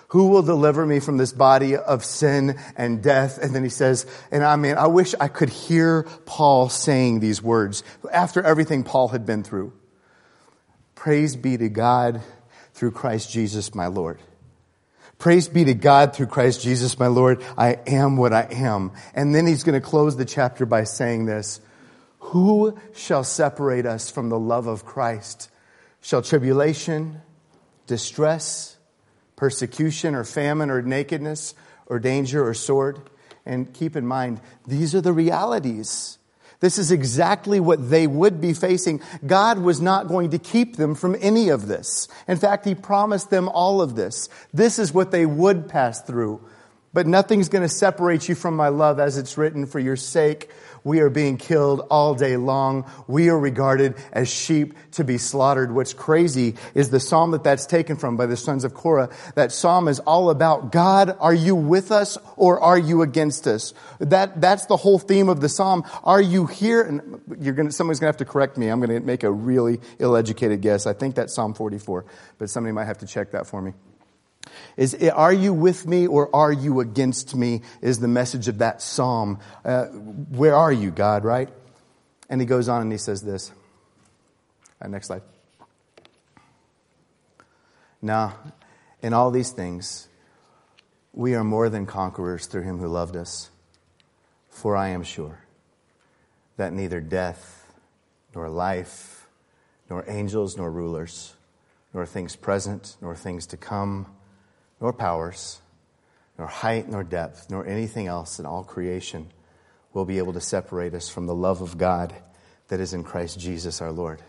Who 0.09 0.29
will 0.29 0.43
deliver 0.43 0.87
me 0.87 1.01
from 1.01 1.19
this 1.19 1.33
body 1.35 1.77
of 1.77 2.03
sin 2.03 2.59
and 2.77 3.03
death? 3.03 3.39
And 3.43 3.55
then 3.55 3.63
he 3.63 3.69
says, 3.69 4.07
and 4.31 4.43
I 4.43 4.57
mean, 4.57 4.77
I 4.77 4.87
wish 4.87 5.15
I 5.21 5.29
could 5.29 5.51
hear 5.51 6.05
Paul 6.25 6.71
saying 6.71 7.21
these 7.21 7.43
words 7.43 7.83
after 8.11 8.43
everything 8.43 8.85
Paul 8.85 9.09
had 9.09 9.27
been 9.27 9.43
through. 9.43 9.75
Praise 10.95 11.37
be 11.37 11.59
to 11.59 11.69
God 11.69 12.23
through 12.73 12.93
Christ 12.93 13.31
Jesus, 13.31 13.75
my 13.75 13.89
Lord. 13.89 14.19
Praise 15.19 15.49
be 15.49 15.65
to 15.65 15.75
God 15.75 16.15
through 16.15 16.27
Christ 16.27 16.63
Jesus, 16.63 16.97
my 16.97 17.09
Lord. 17.09 17.43
I 17.57 17.81
am 17.89 18.17
what 18.17 18.33
I 18.33 18.47
am. 18.53 18.93
And 19.15 19.35
then 19.35 19.49
he's 19.49 19.65
going 19.65 19.81
to 19.81 19.87
close 19.87 20.17
the 20.17 20.25
chapter 20.25 20.65
by 20.65 20.85
saying 20.85 21.27
this. 21.27 21.61
Who 22.21 22.79
shall 22.95 23.25
separate 23.25 23.85
us 23.85 24.11
from 24.11 24.29
the 24.29 24.39
love 24.39 24.69
of 24.69 24.85
Christ? 24.85 25.51
Shall 26.01 26.23
tribulation, 26.23 27.21
distress, 27.89 28.77
persecution, 29.35 30.15
or 30.15 30.23
famine, 30.23 30.71
or 30.71 30.83
nakedness, 30.83 31.55
or 31.87 31.99
danger, 31.99 32.47
or 32.47 32.55
sword? 32.55 33.01
And 33.45 33.73
keep 33.75 33.97
in 33.97 34.07
mind, 34.07 34.41
these 34.69 34.95
are 34.95 35.01
the 35.01 35.13
realities 35.13 36.19
this 36.61 36.79
is 36.79 36.91
exactly 36.91 37.61
what 37.61 37.91
they 37.91 38.07
would 38.07 38.41
be 38.41 38.53
facing. 38.53 39.01
God 39.27 39.59
was 39.59 39.81
not 39.81 40.09
going 40.09 40.31
to 40.31 40.39
keep 40.39 40.77
them 40.77 40.95
from 40.95 41.17
any 41.21 41.49
of 41.51 41.69
this. 41.69 42.09
In 42.27 42.37
fact, 42.37 42.65
He 42.65 42.75
promised 42.75 43.31
them 43.31 43.49
all 43.49 43.81
of 43.81 43.95
this. 43.95 44.29
This 44.53 44.79
is 44.79 44.93
what 44.93 45.11
they 45.11 45.25
would 45.25 45.69
pass 45.69 46.03
through. 46.03 46.41
But 46.93 47.07
nothing's 47.07 47.49
going 47.49 47.63
to 47.63 47.69
separate 47.69 48.29
you 48.29 48.35
from 48.35 48.57
my 48.57 48.69
love 48.69 48.99
as 48.99 49.19
it's 49.19 49.37
written 49.37 49.67
for 49.67 49.79
your 49.79 49.97
sake. 49.97 50.51
We 50.85 51.01
are 51.01 51.11
being 51.11 51.37
killed 51.37 51.87
all 51.91 52.15
day 52.15 52.37
long. 52.37 52.91
We 53.07 53.29
are 53.29 53.39
regarded 53.39 53.97
as 54.13 54.29
sheep 54.29 54.75
to 54.93 55.05
be 55.05 55.19
slaughtered. 55.19 55.75
What's 55.75 55.93
crazy 55.93 56.55
is 56.75 56.89
the 56.89 57.01
psalm 57.01 57.33
that 57.33 57.45
that's 57.45 57.67
taken 57.67 57.97
from 57.97 58.17
by 58.17 58.25
the 58.27 58.37
sons 58.37 58.65
of 58.65 58.73
Korah. 58.73 59.11
That 59.35 59.53
psalm 59.53 59.89
is 59.89 60.01
all 60.01 60.31
about 60.31 60.73
God, 60.73 61.17
are 61.21 61.35
you 61.35 61.55
with 61.55 61.93
us 61.93 62.17
or 62.37 62.61
are 62.61 62.79
you 62.79 63.03
against 63.03 63.47
us? 63.47 63.75
That, 63.99 64.41
that's 64.41 64.67
the 64.67 64.77
whole 64.77 64.99
theme 64.99 65.29
of 65.29 65.41
the 65.41 65.49
psalm. 65.49 65.85
Are 66.05 66.23
you 66.23 66.47
here? 66.47 66.83
And 66.83 67.21
you're 67.39 67.55
going 67.55 67.69
to, 67.69 67.73
somebody's 67.73 68.01
going 68.01 68.13
to 68.13 68.19
have 68.19 68.27
to 68.27 68.33
correct 68.33 68.57
me. 68.57 68.69
I'm 68.69 68.81
going 68.81 68.99
to 68.99 69.05
make 69.05 69.25
a 69.25 69.31
really 69.31 69.81
ill-educated 69.99 70.63
guess. 70.63 70.87
I 70.87 70.95
think 70.95 71.17
that's 71.17 71.35
Psalm 71.35 71.53
44, 71.53 72.07
but 72.39 72.49
somebody 72.49 72.73
might 72.73 72.87
have 72.87 72.99
to 72.99 73.07
check 73.07 73.33
that 73.33 73.47
for 73.47 73.61
me. 73.61 73.75
Is, 74.77 74.95
are 74.95 75.33
you 75.33 75.53
with 75.53 75.87
me 75.87 76.07
or 76.07 76.35
are 76.35 76.53
you 76.53 76.81
against 76.81 77.35
me? 77.35 77.63
Is 77.81 78.01
the 78.01 78.09
message 78.09 78.49
of 78.49 78.59
that 78.59 78.83
psalm. 78.83 79.41
Uh, 79.65 79.87
where 79.87 80.55
are 80.55 80.73
you, 80.73 80.91
God, 80.91 81.25
right? 81.25 81.49
And 82.29 82.41
he 82.41 82.47
goes 82.47 82.69
on 82.69 82.83
and 82.83 82.93
he 82.93 82.99
says 82.99 83.23
this. 83.23 83.53
Right, 84.81 84.91
next 84.91 85.09
slide. 85.09 85.23
Now, 88.01 88.37
in 89.03 89.13
all 89.13 89.31
these 89.31 89.51
things, 89.51 90.09
we 91.13 91.35
are 91.35 91.45
more 91.45 91.69
than 91.69 91.87
conquerors 91.87 92.47
through 92.47 92.63
him 92.63 92.79
who 92.79 92.87
loved 92.87 93.17
us. 93.17 93.51
For 94.51 94.77
I 94.77 94.89
am 94.89 95.03
sure 95.03 95.41
that 96.57 96.73
neither 96.73 97.01
death, 97.01 97.73
nor 98.35 98.49
life, 98.49 99.27
nor 99.89 100.05
angels, 100.09 100.57
nor 100.57 100.71
rulers, 100.71 101.35
nor 101.95 102.05
things 102.05 102.37
present, 102.37 102.97
nor 103.01 103.15
things 103.15 103.47
to 103.47 103.57
come, 103.57 104.07
nor 104.81 104.93
powers, 104.93 105.61
nor 106.39 106.47
height, 106.47 106.89
nor 106.89 107.03
depth, 107.03 107.51
nor 107.51 107.67
anything 107.67 108.07
else 108.07 108.39
in 108.39 108.47
all 108.47 108.65
creation 108.65 109.31
will 109.93 110.05
be 110.05 110.19
able 110.19 110.33
to 110.33 110.41
separate 110.41 110.95
us 110.95 111.09
from 111.09 111.27
the 111.27 111.35
love 111.35 111.61
of 111.61 111.79
God 111.79 112.15
that 112.69 112.81
is 112.81 112.93
in 112.93 113.03
Christ 113.03 113.39
Jesus 113.39 113.81
our 113.81 113.93
Lord. 113.93 114.23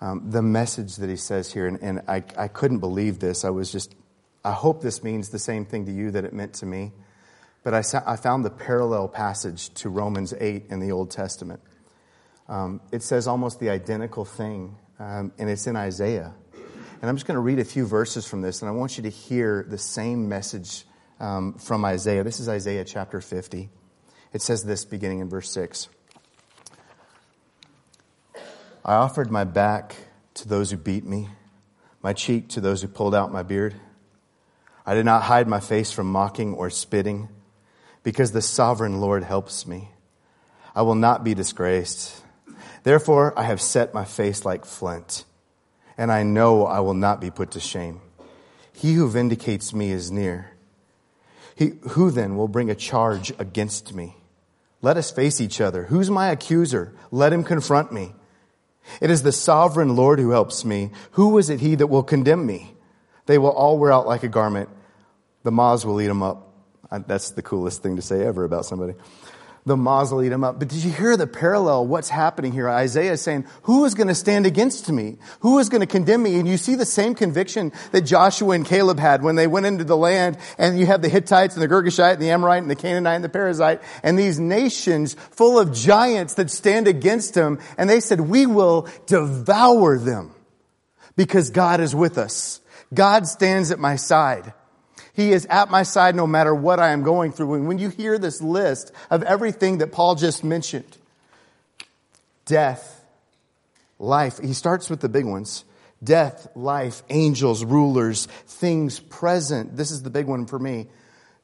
Um, 0.00 0.30
the 0.30 0.42
message 0.42 0.96
that 0.96 1.08
he 1.08 1.16
says 1.16 1.52
here, 1.52 1.66
and, 1.66 1.80
and 1.82 2.02
I, 2.06 2.22
I 2.36 2.48
couldn't 2.48 2.78
believe 2.78 3.18
this. 3.18 3.44
I 3.44 3.50
was 3.50 3.72
just, 3.72 3.94
I 4.44 4.52
hope 4.52 4.82
this 4.82 5.02
means 5.02 5.30
the 5.30 5.38
same 5.38 5.64
thing 5.64 5.86
to 5.86 5.92
you 5.92 6.10
that 6.12 6.24
it 6.24 6.32
meant 6.32 6.54
to 6.54 6.66
me. 6.66 6.92
But 7.62 7.74
I, 7.74 7.80
sa- 7.80 8.02
I 8.06 8.16
found 8.16 8.44
the 8.44 8.50
parallel 8.50 9.08
passage 9.08 9.70
to 9.74 9.88
Romans 9.88 10.32
8 10.38 10.66
in 10.68 10.80
the 10.80 10.92
Old 10.92 11.10
Testament. 11.10 11.60
Um, 12.48 12.80
it 12.92 13.02
says 13.02 13.26
almost 13.26 13.58
the 13.58 13.70
identical 13.70 14.24
thing, 14.24 14.76
um, 15.00 15.32
and 15.38 15.50
it's 15.50 15.66
in 15.66 15.74
Isaiah. 15.76 16.32
And 17.02 17.10
I'm 17.10 17.16
just 17.16 17.26
going 17.26 17.36
to 17.36 17.40
read 17.40 17.58
a 17.58 17.64
few 17.64 17.86
verses 17.86 18.26
from 18.26 18.40
this, 18.40 18.62
and 18.62 18.70
I 18.70 18.72
want 18.72 18.96
you 18.96 19.02
to 19.02 19.10
hear 19.10 19.66
the 19.68 19.76
same 19.76 20.30
message 20.30 20.86
um, 21.20 21.52
from 21.54 21.84
Isaiah. 21.84 22.24
This 22.24 22.40
is 22.40 22.48
Isaiah 22.48 22.84
chapter 22.84 23.20
50. 23.20 23.68
It 24.32 24.40
says 24.40 24.64
this 24.64 24.86
beginning 24.86 25.18
in 25.18 25.28
verse 25.28 25.50
6. 25.50 25.88
I 28.82 28.94
offered 28.94 29.30
my 29.30 29.44
back 29.44 29.94
to 30.34 30.48
those 30.48 30.70
who 30.70 30.78
beat 30.78 31.04
me, 31.04 31.28
my 32.02 32.14
cheek 32.14 32.48
to 32.50 32.62
those 32.62 32.80
who 32.80 32.88
pulled 32.88 33.14
out 33.14 33.30
my 33.30 33.42
beard. 33.42 33.74
I 34.86 34.94
did 34.94 35.04
not 35.04 35.22
hide 35.22 35.48
my 35.48 35.60
face 35.60 35.92
from 35.92 36.10
mocking 36.10 36.54
or 36.54 36.70
spitting, 36.70 37.28
because 38.04 38.32
the 38.32 38.40
sovereign 38.40 39.02
Lord 39.02 39.22
helps 39.22 39.66
me. 39.66 39.90
I 40.74 40.80
will 40.80 40.94
not 40.94 41.24
be 41.24 41.34
disgraced. 41.34 42.22
Therefore, 42.84 43.38
I 43.38 43.42
have 43.42 43.60
set 43.60 43.92
my 43.92 44.06
face 44.06 44.46
like 44.46 44.64
flint 44.64 45.24
and 45.98 46.12
I 46.12 46.22
know 46.22 46.66
I 46.66 46.80
will 46.80 46.94
not 46.94 47.20
be 47.20 47.30
put 47.30 47.52
to 47.52 47.60
shame. 47.60 48.00
He 48.72 48.94
who 48.94 49.08
vindicates 49.08 49.72
me 49.72 49.90
is 49.90 50.10
near. 50.10 50.52
He, 51.54 51.72
who 51.90 52.10
then 52.10 52.36
will 52.36 52.48
bring 52.48 52.70
a 52.70 52.74
charge 52.74 53.32
against 53.38 53.94
me? 53.94 54.16
Let 54.82 54.96
us 54.96 55.10
face 55.10 55.40
each 55.40 55.60
other. 55.60 55.84
Who's 55.84 56.10
my 56.10 56.28
accuser? 56.28 56.92
Let 57.10 57.32
him 57.32 57.42
confront 57.42 57.92
me. 57.92 58.14
It 59.00 59.10
is 59.10 59.22
the 59.22 59.32
sovereign 59.32 59.96
Lord 59.96 60.18
who 60.18 60.30
helps 60.30 60.64
me. 60.64 60.90
Who 61.12 61.38
is 61.38 61.48
it 61.48 61.60
he 61.60 61.74
that 61.76 61.86
will 61.86 62.02
condemn 62.02 62.46
me? 62.46 62.74
They 63.24 63.38
will 63.38 63.50
all 63.50 63.78
wear 63.78 63.90
out 63.90 64.06
like 64.06 64.22
a 64.22 64.28
garment. 64.28 64.68
The 65.42 65.50
moths 65.50 65.84
will 65.84 66.00
eat 66.00 66.06
them 66.06 66.22
up. 66.22 66.52
That's 66.90 67.30
the 67.30 67.42
coolest 67.42 67.82
thing 67.82 67.96
to 67.96 68.02
say 68.02 68.24
ever 68.24 68.44
about 68.44 68.66
somebody 68.66 68.94
the 69.66 69.76
mausoleum 69.76 70.44
up. 70.44 70.60
But 70.60 70.68
did 70.68 70.84
you 70.84 70.92
hear 70.92 71.16
the 71.16 71.26
parallel? 71.26 71.88
What's 71.88 72.08
happening 72.08 72.52
here? 72.52 72.70
Isaiah 72.70 73.12
is 73.12 73.20
saying, 73.20 73.46
who 73.64 73.84
is 73.84 73.94
going 73.94 74.06
to 74.06 74.14
stand 74.14 74.46
against 74.46 74.90
me? 74.90 75.16
Who 75.40 75.58
is 75.58 75.68
going 75.68 75.80
to 75.80 75.86
condemn 75.86 76.22
me? 76.22 76.38
And 76.38 76.48
you 76.48 76.56
see 76.56 76.76
the 76.76 76.86
same 76.86 77.16
conviction 77.16 77.72
that 77.90 78.02
Joshua 78.02 78.54
and 78.54 78.64
Caleb 78.64 79.00
had 79.00 79.24
when 79.24 79.34
they 79.34 79.48
went 79.48 79.66
into 79.66 79.82
the 79.82 79.96
land 79.96 80.38
and 80.56 80.78
you 80.78 80.86
have 80.86 81.02
the 81.02 81.08
Hittites 81.08 81.56
and 81.56 81.62
the 81.62 81.68
Girgashite 81.68 82.14
and 82.14 82.22
the 82.22 82.30
Amorite 82.30 82.62
and 82.62 82.70
the 82.70 82.76
Canaanite 82.76 83.16
and 83.16 83.24
the 83.24 83.28
Perizzite 83.28 83.82
and 84.04 84.16
these 84.16 84.38
nations 84.38 85.14
full 85.14 85.58
of 85.58 85.72
giants 85.72 86.34
that 86.34 86.48
stand 86.50 86.86
against 86.86 87.34
them. 87.34 87.58
And 87.76 87.90
they 87.90 88.00
said, 88.00 88.20
we 88.20 88.46
will 88.46 88.88
devour 89.06 89.98
them 89.98 90.32
because 91.16 91.50
God 91.50 91.80
is 91.80 91.92
with 91.92 92.18
us. 92.18 92.60
God 92.94 93.26
stands 93.26 93.72
at 93.72 93.80
my 93.80 93.96
side. 93.96 94.52
He 95.16 95.32
is 95.32 95.46
at 95.46 95.70
my 95.70 95.82
side 95.82 96.14
no 96.14 96.26
matter 96.26 96.54
what 96.54 96.78
I 96.78 96.90
am 96.90 97.02
going 97.02 97.32
through. 97.32 97.54
And 97.54 97.66
when 97.66 97.78
you 97.78 97.88
hear 97.88 98.18
this 98.18 98.42
list 98.42 98.92
of 99.08 99.22
everything 99.22 99.78
that 99.78 99.90
Paul 99.90 100.14
just 100.14 100.44
mentioned, 100.44 100.98
death, 102.44 103.02
life, 103.98 104.38
he 104.38 104.52
starts 104.52 104.90
with 104.90 105.00
the 105.00 105.08
big 105.08 105.24
ones. 105.24 105.64
Death, 106.04 106.48
life, 106.54 107.02
angels, 107.08 107.64
rulers, 107.64 108.26
things 108.26 109.00
present. 109.00 109.78
This 109.78 109.90
is 109.90 110.02
the 110.02 110.10
big 110.10 110.26
one 110.26 110.44
for 110.44 110.58
me. 110.58 110.86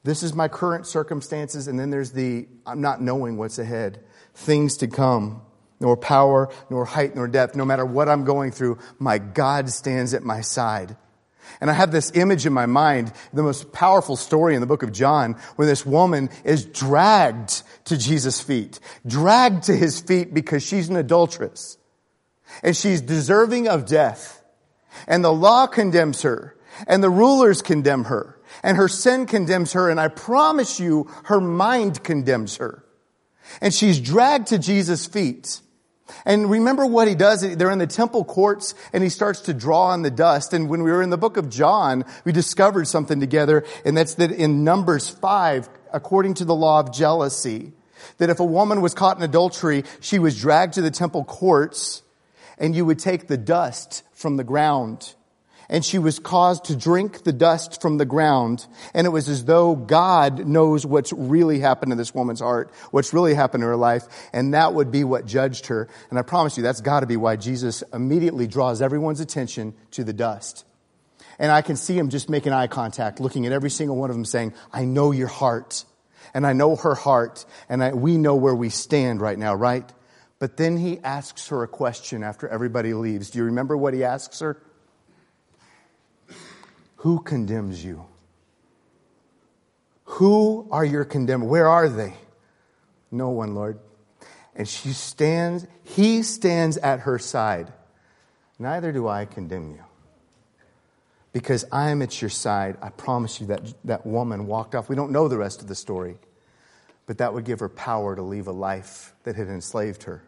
This 0.03 0.21
is 0.21 0.35
my 0.35 0.47
current 0.47 0.85
circumstances, 0.85 1.67
and 1.67 1.79
then 1.79 1.89
there's 1.89 2.11
the 2.11 2.47
I'm 2.67 2.81
not 2.81 3.01
knowing 3.01 3.37
what's 3.37 3.57
ahead. 3.57 4.03
Things 4.35 4.77
to 4.77 4.87
come. 4.87 5.41
Nor 5.79 5.97
power, 5.97 6.49
nor 6.69 6.85
height, 6.85 7.15
nor 7.15 7.27
depth. 7.27 7.55
No 7.55 7.65
matter 7.65 7.85
what 7.85 8.07
I'm 8.07 8.23
going 8.23 8.51
through, 8.51 8.77
my 8.99 9.17
God 9.17 9.69
stands 9.69 10.13
at 10.13 10.23
my 10.23 10.41
side. 10.41 10.95
And 11.61 11.69
I 11.69 11.73
have 11.73 11.91
this 11.91 12.11
image 12.15 12.45
in 12.45 12.53
my 12.53 12.65
mind, 12.65 13.11
the 13.33 13.43
most 13.43 13.71
powerful 13.71 14.15
story 14.15 14.55
in 14.55 14.61
the 14.61 14.67
book 14.67 14.83
of 14.83 14.91
John, 14.91 15.33
where 15.55 15.67
this 15.67 15.85
woman 15.85 16.29
is 16.43 16.65
dragged 16.65 17.63
to 17.85 17.97
Jesus' 17.97 18.41
feet, 18.41 18.79
dragged 19.05 19.63
to 19.63 19.75
his 19.75 19.99
feet 19.99 20.33
because 20.33 20.63
she's 20.63 20.89
an 20.89 20.95
adulteress. 20.95 21.77
And 22.61 22.75
she's 22.75 23.01
deserving 23.01 23.67
of 23.67 23.85
death. 23.85 24.43
And 25.07 25.23
the 25.23 25.33
law 25.33 25.67
condemns 25.67 26.21
her. 26.21 26.55
And 26.87 27.03
the 27.03 27.09
rulers 27.09 27.61
condemn 27.61 28.05
her. 28.05 28.39
And 28.61 28.77
her 28.77 28.87
sin 28.87 29.25
condemns 29.25 29.73
her. 29.73 29.89
And 29.89 29.99
I 29.99 30.07
promise 30.07 30.79
you, 30.79 31.09
her 31.25 31.41
mind 31.41 32.03
condemns 32.03 32.57
her. 32.57 32.83
And 33.61 33.73
she's 33.73 33.99
dragged 33.99 34.47
to 34.47 34.57
Jesus' 34.57 35.05
feet. 35.05 35.61
And 36.25 36.49
remember 36.49 36.85
what 36.85 37.07
he 37.07 37.15
does? 37.15 37.41
They're 37.55 37.71
in 37.71 37.79
the 37.79 37.87
temple 37.87 38.25
courts 38.25 38.75
and 38.91 39.03
he 39.03 39.09
starts 39.09 39.41
to 39.41 39.53
draw 39.53 39.87
on 39.87 40.01
the 40.01 40.11
dust. 40.11 40.53
And 40.53 40.69
when 40.69 40.83
we 40.83 40.91
were 40.91 41.01
in 41.01 41.09
the 41.09 41.17
book 41.17 41.37
of 41.37 41.49
John, 41.49 42.05
we 42.25 42.31
discovered 42.31 42.87
something 42.87 43.19
together. 43.19 43.65
And 43.85 43.95
that's 43.95 44.15
that 44.15 44.31
in 44.31 44.63
Numbers 44.63 45.09
5, 45.09 45.69
according 45.93 46.35
to 46.35 46.45
the 46.45 46.55
law 46.55 46.79
of 46.79 46.93
jealousy, 46.93 47.73
that 48.17 48.29
if 48.29 48.39
a 48.39 48.45
woman 48.45 48.81
was 48.81 48.93
caught 48.93 49.17
in 49.17 49.23
adultery, 49.23 49.85
she 50.01 50.19
was 50.19 50.39
dragged 50.39 50.73
to 50.73 50.81
the 50.81 50.91
temple 50.91 51.23
courts 51.23 52.03
and 52.57 52.75
you 52.75 52.85
would 52.85 52.99
take 52.99 53.27
the 53.27 53.37
dust 53.37 54.03
from 54.13 54.37
the 54.37 54.43
ground 54.43 55.13
and 55.73 55.83
she 55.83 55.97
was 55.97 56.19
caused 56.19 56.65
to 56.65 56.75
drink 56.75 57.23
the 57.23 57.33
dust 57.33 57.81
from 57.81 57.97
the 57.97 58.05
ground. 58.05 58.67
And 58.93 59.07
it 59.07 59.09
was 59.09 59.27
as 59.27 59.43
though 59.45 59.75
God 59.75 60.45
knows 60.47 60.85
what's 60.85 61.11
really 61.11 61.59
happened 61.59 61.91
in 61.91 61.97
this 61.97 62.13
woman's 62.13 62.41
heart, 62.41 62.71
what's 62.91 63.11
really 63.11 63.33
happened 63.33 63.63
in 63.63 63.69
her 63.69 63.75
life, 63.75 64.03
and 64.31 64.53
that 64.53 64.75
would 64.75 64.91
be 64.91 65.03
what 65.03 65.25
judged 65.25 65.65
her. 65.65 65.89
And 66.11 66.19
I 66.19 66.21
promise 66.21 66.57
you, 66.57 66.63
that's 66.63 66.79
got 66.79 66.99
to 66.99 67.07
be 67.07 67.17
why 67.17 67.37
Jesus 67.37 67.83
immediately 67.91 68.45
draws 68.45 68.83
everyone's 68.83 69.19
attention 69.19 69.73
to 69.91 70.03
the 70.03 70.13
dust. 70.13 70.63
And 71.39 71.51
I 71.51 71.63
can 71.63 71.75
see 71.75 71.97
him 71.97 72.09
just 72.09 72.29
making 72.29 72.53
eye 72.53 72.67
contact, 72.67 73.19
looking 73.19 73.47
at 73.47 73.51
every 73.51 73.71
single 73.71 73.95
one 73.97 74.11
of 74.11 74.15
them 74.15 74.25
saying, 74.25 74.53
I 74.71 74.85
know 74.85 75.09
your 75.09 75.27
heart. 75.27 75.85
And 76.35 76.45
I 76.45 76.53
know 76.53 76.75
her 76.75 76.93
heart. 76.93 77.45
And 77.67 77.83
I, 77.83 77.93
we 77.93 78.17
know 78.17 78.35
where 78.35 78.53
we 78.53 78.69
stand 78.69 79.21
right 79.21 79.39
now, 79.39 79.55
right? 79.55 79.91
But 80.37 80.55
then 80.55 80.77
he 80.77 80.99
asks 80.99 81.47
her 81.47 81.63
a 81.63 81.67
question 81.67 82.21
after 82.21 82.47
everybody 82.47 82.93
leaves. 82.93 83.31
Do 83.31 83.39
you 83.39 83.45
remember 83.45 83.75
what 83.75 83.95
he 83.95 84.03
asks 84.03 84.39
her? 84.41 84.61
Who 87.03 87.19
condemns 87.19 87.83
you? 87.83 88.05
Who 90.05 90.69
are 90.71 90.85
your 90.85 91.03
condemned? 91.03 91.49
Where 91.49 91.67
are 91.67 91.89
they? 91.89 92.13
No 93.11 93.27
one, 93.27 93.55
Lord. 93.55 93.77
And 94.55 94.65
she 94.65 94.93
stands, 94.93 95.67
he 95.83 96.23
stands 96.23 96.77
at 96.77 97.01
her 97.01 97.19
side. 97.19 97.73
Neither 98.57 98.93
do 98.93 99.09
I 99.09 99.25
condemn 99.25 99.71
you. 99.71 99.83
Because 101.33 101.65
I 101.73 101.89
am 101.89 102.01
at 102.01 102.21
your 102.21 102.29
side. 102.29 102.77
I 102.81 102.87
promise 102.87 103.41
you 103.41 103.47
that 103.47 103.73
that 103.83 104.05
woman 104.05 104.47
walked 104.47 104.73
off. 104.73 104.87
We 104.87 104.95
don't 104.95 105.11
know 105.11 105.27
the 105.27 105.37
rest 105.37 105.61
of 105.61 105.67
the 105.67 105.75
story, 105.75 106.15
but 107.05 107.17
that 107.17 107.33
would 107.33 107.43
give 107.43 107.59
her 107.59 107.67
power 107.67 108.15
to 108.15 108.21
leave 108.21 108.47
a 108.47 108.53
life 108.53 109.13
that 109.23 109.35
had 109.35 109.49
enslaved 109.49 110.03
her. 110.03 110.23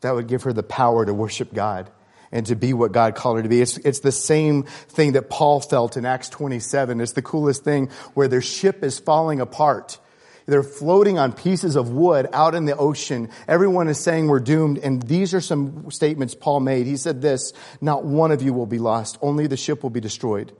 That 0.00 0.14
would 0.14 0.28
give 0.28 0.44
her 0.44 0.54
the 0.54 0.62
power 0.62 1.04
to 1.04 1.12
worship 1.12 1.52
God 1.52 1.90
and 2.32 2.46
to 2.46 2.54
be 2.54 2.72
what 2.72 2.92
God 2.92 3.14
called 3.14 3.38
her 3.38 3.42
to 3.42 3.48
be. 3.48 3.60
It's, 3.60 3.76
it's 3.78 4.00
the 4.00 4.12
same 4.12 4.64
thing 4.64 5.12
that 5.12 5.30
Paul 5.30 5.60
felt 5.60 5.96
in 5.96 6.04
Acts 6.04 6.28
27. 6.28 7.00
It's 7.00 7.12
the 7.12 7.22
coolest 7.22 7.64
thing 7.64 7.90
where 8.14 8.28
their 8.28 8.42
ship 8.42 8.84
is 8.84 8.98
falling 8.98 9.40
apart. 9.40 9.98
They're 10.46 10.62
floating 10.62 11.18
on 11.18 11.32
pieces 11.32 11.76
of 11.76 11.90
wood 11.90 12.28
out 12.32 12.54
in 12.54 12.64
the 12.64 12.76
ocean. 12.76 13.30
Everyone 13.46 13.88
is 13.88 13.98
saying 13.98 14.26
we're 14.26 14.40
doomed. 14.40 14.78
And 14.78 15.02
these 15.02 15.32
are 15.34 15.40
some 15.40 15.90
statements 15.90 16.34
Paul 16.34 16.60
made. 16.60 16.86
He 16.86 16.96
said 16.96 17.22
this, 17.22 17.52
not 17.80 18.04
one 18.04 18.32
of 18.32 18.42
you 18.42 18.52
will 18.52 18.66
be 18.66 18.78
lost. 18.78 19.18
Only 19.22 19.46
the 19.46 19.56
ship 19.56 19.82
will 19.82 19.90
be 19.90 20.00
destroyed. 20.00 20.52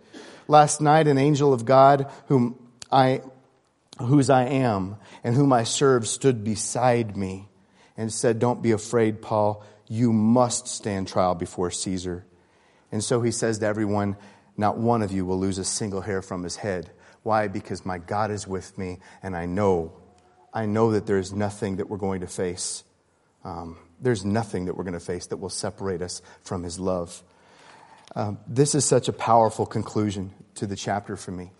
Last 0.46 0.80
night, 0.80 1.06
an 1.06 1.18
angel 1.18 1.52
of 1.52 1.64
God 1.64 2.10
whom 2.26 2.56
I, 2.90 3.22
whose 3.98 4.30
I 4.30 4.44
am 4.44 4.96
and 5.24 5.34
whom 5.34 5.52
I 5.52 5.64
serve 5.64 6.06
stood 6.06 6.44
beside 6.44 7.16
me 7.16 7.48
and 7.96 8.12
said, 8.12 8.38
don't 8.38 8.62
be 8.62 8.72
afraid, 8.72 9.20
Paul. 9.22 9.64
You 9.92 10.12
must 10.12 10.68
stand 10.68 11.08
trial 11.08 11.34
before 11.34 11.72
Caesar. 11.72 12.24
And 12.92 13.02
so 13.02 13.22
he 13.22 13.32
says 13.32 13.58
to 13.58 13.66
everyone, 13.66 14.16
not 14.56 14.78
one 14.78 15.02
of 15.02 15.10
you 15.10 15.26
will 15.26 15.38
lose 15.38 15.58
a 15.58 15.64
single 15.64 16.00
hair 16.00 16.22
from 16.22 16.44
his 16.44 16.54
head. 16.54 16.92
Why? 17.24 17.48
Because 17.48 17.84
my 17.84 17.98
God 17.98 18.30
is 18.30 18.46
with 18.46 18.78
me, 18.78 19.00
and 19.20 19.36
I 19.36 19.46
know, 19.46 19.92
I 20.54 20.66
know 20.66 20.92
that 20.92 21.06
there's 21.06 21.32
nothing 21.32 21.76
that 21.76 21.90
we're 21.90 21.96
going 21.96 22.20
to 22.20 22.28
face. 22.28 22.84
Um, 23.42 23.78
there's 24.00 24.24
nothing 24.24 24.66
that 24.66 24.76
we're 24.76 24.84
going 24.84 24.94
to 24.94 25.00
face 25.00 25.26
that 25.26 25.38
will 25.38 25.50
separate 25.50 26.02
us 26.02 26.22
from 26.42 26.62
his 26.62 26.78
love. 26.78 27.22
Um, 28.14 28.38
this 28.46 28.76
is 28.76 28.84
such 28.84 29.08
a 29.08 29.12
powerful 29.12 29.66
conclusion 29.66 30.32
to 30.54 30.68
the 30.68 30.76
chapter 30.76 31.16
for 31.16 31.32
me. 31.32 31.50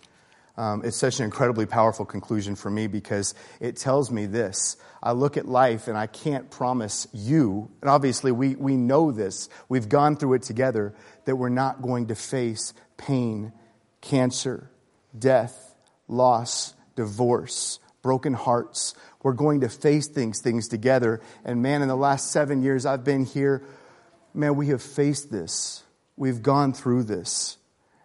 Um, 0.61 0.83
it's 0.85 0.95
such 0.95 1.17
an 1.17 1.25
incredibly 1.25 1.65
powerful 1.65 2.05
conclusion 2.05 2.55
for 2.55 2.69
me 2.69 2.85
because 2.85 3.33
it 3.59 3.77
tells 3.77 4.11
me 4.11 4.27
this. 4.27 4.77
I 5.01 5.13
look 5.13 5.35
at 5.35 5.47
life 5.47 5.87
and 5.87 5.97
I 5.97 6.05
can't 6.05 6.51
promise 6.51 7.07
you, 7.11 7.71
and 7.81 7.89
obviously 7.89 8.31
we, 8.31 8.53
we 8.53 8.77
know 8.77 9.11
this, 9.11 9.49
we've 9.69 9.89
gone 9.89 10.17
through 10.17 10.35
it 10.35 10.43
together, 10.43 10.93
that 11.25 11.35
we're 11.35 11.49
not 11.49 11.81
going 11.81 12.09
to 12.09 12.15
face 12.15 12.75
pain, 12.95 13.53
cancer, 14.01 14.69
death, 15.17 15.73
loss, 16.07 16.75
divorce, 16.95 17.79
broken 18.03 18.33
hearts. 18.33 18.93
We're 19.23 19.33
going 19.33 19.61
to 19.61 19.69
face 19.69 20.05
things, 20.09 20.41
things 20.41 20.67
together. 20.67 21.21
And 21.43 21.63
man, 21.63 21.81
in 21.81 21.87
the 21.87 21.97
last 21.97 22.29
seven 22.29 22.61
years 22.61 22.85
I've 22.85 23.03
been 23.03 23.25
here, 23.25 23.63
man, 24.35 24.55
we 24.55 24.67
have 24.67 24.83
faced 24.83 25.31
this. 25.31 25.81
We've 26.17 26.43
gone 26.43 26.73
through 26.73 27.05
this. 27.05 27.57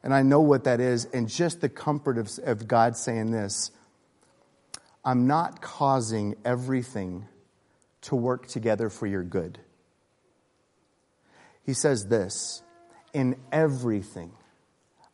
And 0.06 0.14
I 0.14 0.22
know 0.22 0.38
what 0.38 0.62
that 0.64 0.78
is. 0.78 1.04
And 1.06 1.28
just 1.28 1.60
the 1.60 1.68
comfort 1.68 2.16
of, 2.16 2.30
of 2.44 2.68
God 2.68 2.96
saying 2.96 3.32
this 3.32 3.72
I'm 5.04 5.26
not 5.26 5.60
causing 5.60 6.36
everything 6.44 7.26
to 8.02 8.14
work 8.14 8.46
together 8.46 8.88
for 8.88 9.08
your 9.08 9.24
good. 9.24 9.58
He 11.64 11.72
says 11.72 12.06
this 12.06 12.62
In 13.12 13.34
everything, 13.50 14.30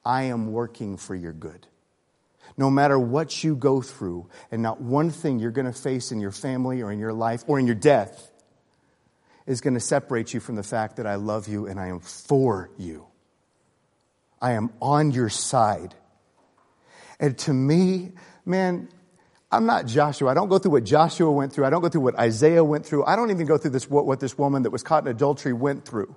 I 0.04 0.24
am 0.24 0.52
working 0.52 0.98
for 0.98 1.14
your 1.14 1.32
good 1.32 1.66
no 2.58 2.70
matter 2.70 2.98
what 2.98 3.42
you 3.42 3.56
go 3.56 3.80
through, 3.80 4.28
and 4.50 4.60
not 4.60 4.78
one 4.78 5.08
thing 5.08 5.38
you're 5.38 5.50
going 5.50 5.64
to 5.64 5.72
face 5.72 6.12
in 6.12 6.20
your 6.20 6.32
family 6.32 6.82
or 6.82 6.92
in 6.92 6.98
your 6.98 7.14
life 7.14 7.44
or 7.46 7.58
in 7.58 7.64
your 7.64 7.74
death 7.74 8.30
is 9.46 9.62
going 9.62 9.72
to 9.72 9.80
separate 9.80 10.34
you 10.34 10.40
from 10.40 10.56
the 10.56 10.62
fact 10.62 10.96
that 10.96 11.06
I 11.06 11.14
love 11.14 11.48
you 11.48 11.66
and 11.66 11.80
I 11.80 11.86
am 11.86 12.00
for 12.00 12.68
you. 12.76 13.06
I 14.42 14.52
am 14.52 14.70
on 14.82 15.12
your 15.12 15.30
side. 15.30 15.94
And 17.20 17.38
to 17.38 17.52
me, 17.52 18.10
man, 18.44 18.88
I'm 19.52 19.66
not 19.66 19.86
Joshua. 19.86 20.30
I 20.30 20.34
don't 20.34 20.48
go 20.48 20.58
through 20.58 20.72
what 20.72 20.84
Joshua 20.84 21.30
went 21.30 21.52
through. 21.52 21.64
I 21.64 21.70
don't 21.70 21.80
go 21.80 21.88
through 21.88 22.00
what 22.00 22.18
Isaiah 22.18 22.64
went 22.64 22.84
through. 22.84 23.04
I 23.04 23.14
don't 23.14 23.30
even 23.30 23.46
go 23.46 23.56
through 23.56 23.70
this, 23.70 23.88
what, 23.88 24.04
what 24.04 24.18
this 24.18 24.36
woman 24.36 24.64
that 24.64 24.70
was 24.70 24.82
caught 24.82 25.04
in 25.04 25.10
adultery 25.10 25.52
went 25.52 25.86
through. 25.86 26.16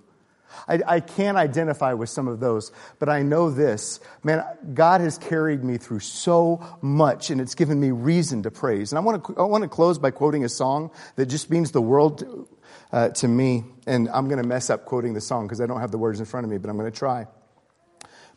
I, 0.67 0.79
I 0.87 0.99
can't 1.01 1.37
identify 1.37 1.93
with 1.93 2.09
some 2.09 2.27
of 2.27 2.39
those, 2.39 2.71
but 2.97 3.09
I 3.09 3.21
know 3.21 3.51
this. 3.51 3.99
Man, 4.23 4.43
God 4.73 5.01
has 5.01 5.17
carried 5.17 5.63
me 5.63 5.77
through 5.77 5.99
so 5.99 6.65
much 6.81 7.29
and 7.29 7.39
it's 7.39 7.55
given 7.55 7.79
me 7.79 7.91
reason 7.91 8.43
to 8.43 8.51
praise. 8.51 8.91
And 8.91 8.97
I 8.97 9.01
want 9.01 9.23
to, 9.25 9.37
I 9.37 9.43
want 9.43 9.63
to 9.63 9.67
close 9.67 9.99
by 9.99 10.11
quoting 10.11 10.43
a 10.45 10.49
song 10.49 10.91
that 11.17 11.27
just 11.27 11.51
means 11.51 11.71
the 11.71 11.81
world 11.81 12.47
uh, 12.91 13.09
to 13.09 13.27
me. 13.27 13.65
And 13.85 14.09
I'm 14.09 14.29
going 14.29 14.41
to 14.41 14.47
mess 14.47 14.69
up 14.69 14.85
quoting 14.85 15.13
the 15.13 15.21
song 15.21 15.45
because 15.45 15.61
I 15.61 15.67
don't 15.67 15.81
have 15.81 15.91
the 15.91 15.99
words 15.99 16.19
in 16.19 16.25
front 16.25 16.45
of 16.45 16.51
me, 16.51 16.57
but 16.57 16.69
I'm 16.69 16.77
going 16.77 16.91
to 16.91 16.97
try. 16.97 17.27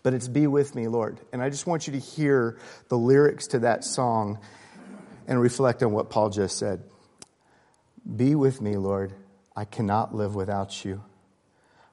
But 0.09 0.15
it's 0.15 0.27
Be 0.27 0.47
With 0.47 0.75
Me, 0.75 0.89
Lord. 0.89 1.21
And 1.35 1.43
I 1.43 1.51
just 1.51 1.67
want 1.67 1.87
you 1.87 1.93
to 1.93 1.99
hear 1.99 2.57
the 2.89 2.97
lyrics 2.97 3.49
to 3.49 3.59
that 3.59 3.85
song 3.85 4.39
and 5.27 5.39
reflect 5.39 5.83
on 5.83 5.93
what 5.93 6.09
Paul 6.09 6.31
just 6.31 6.57
said. 6.57 6.83
Be 8.17 8.35
with 8.35 8.63
me, 8.63 8.79
Lord. 8.79 9.13
I 9.55 9.67
cannot 9.67 10.15
live 10.15 10.35
without 10.35 10.83
you. 10.83 11.05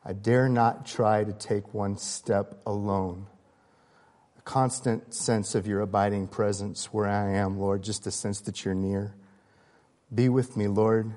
I 0.05 0.13
dare 0.13 0.47
not 0.47 0.85
try 0.85 1.25
to 1.25 1.33
take 1.33 1.73
one 1.73 1.97
step 1.97 2.61
alone. 2.65 3.27
A 4.39 4.41
constant 4.43 5.13
sense 5.13 5.53
of 5.53 5.67
your 5.67 5.81
abiding 5.81 6.29
presence 6.29 6.93
where 6.93 7.09
I 7.09 7.31
am, 7.31 7.59
Lord, 7.59 7.83
just 7.83 8.07
a 8.07 8.11
sense 8.11 8.39
that 8.39 8.63
you're 8.63 8.73
near. 8.73 9.13
Be 10.13 10.29
with 10.29 10.55
me, 10.55 10.69
Lord. 10.69 11.11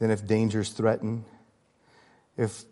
Then, 0.00 0.10
if 0.10 0.26
dangers 0.26 0.70
threaten, 0.70 1.26
if 2.36 2.64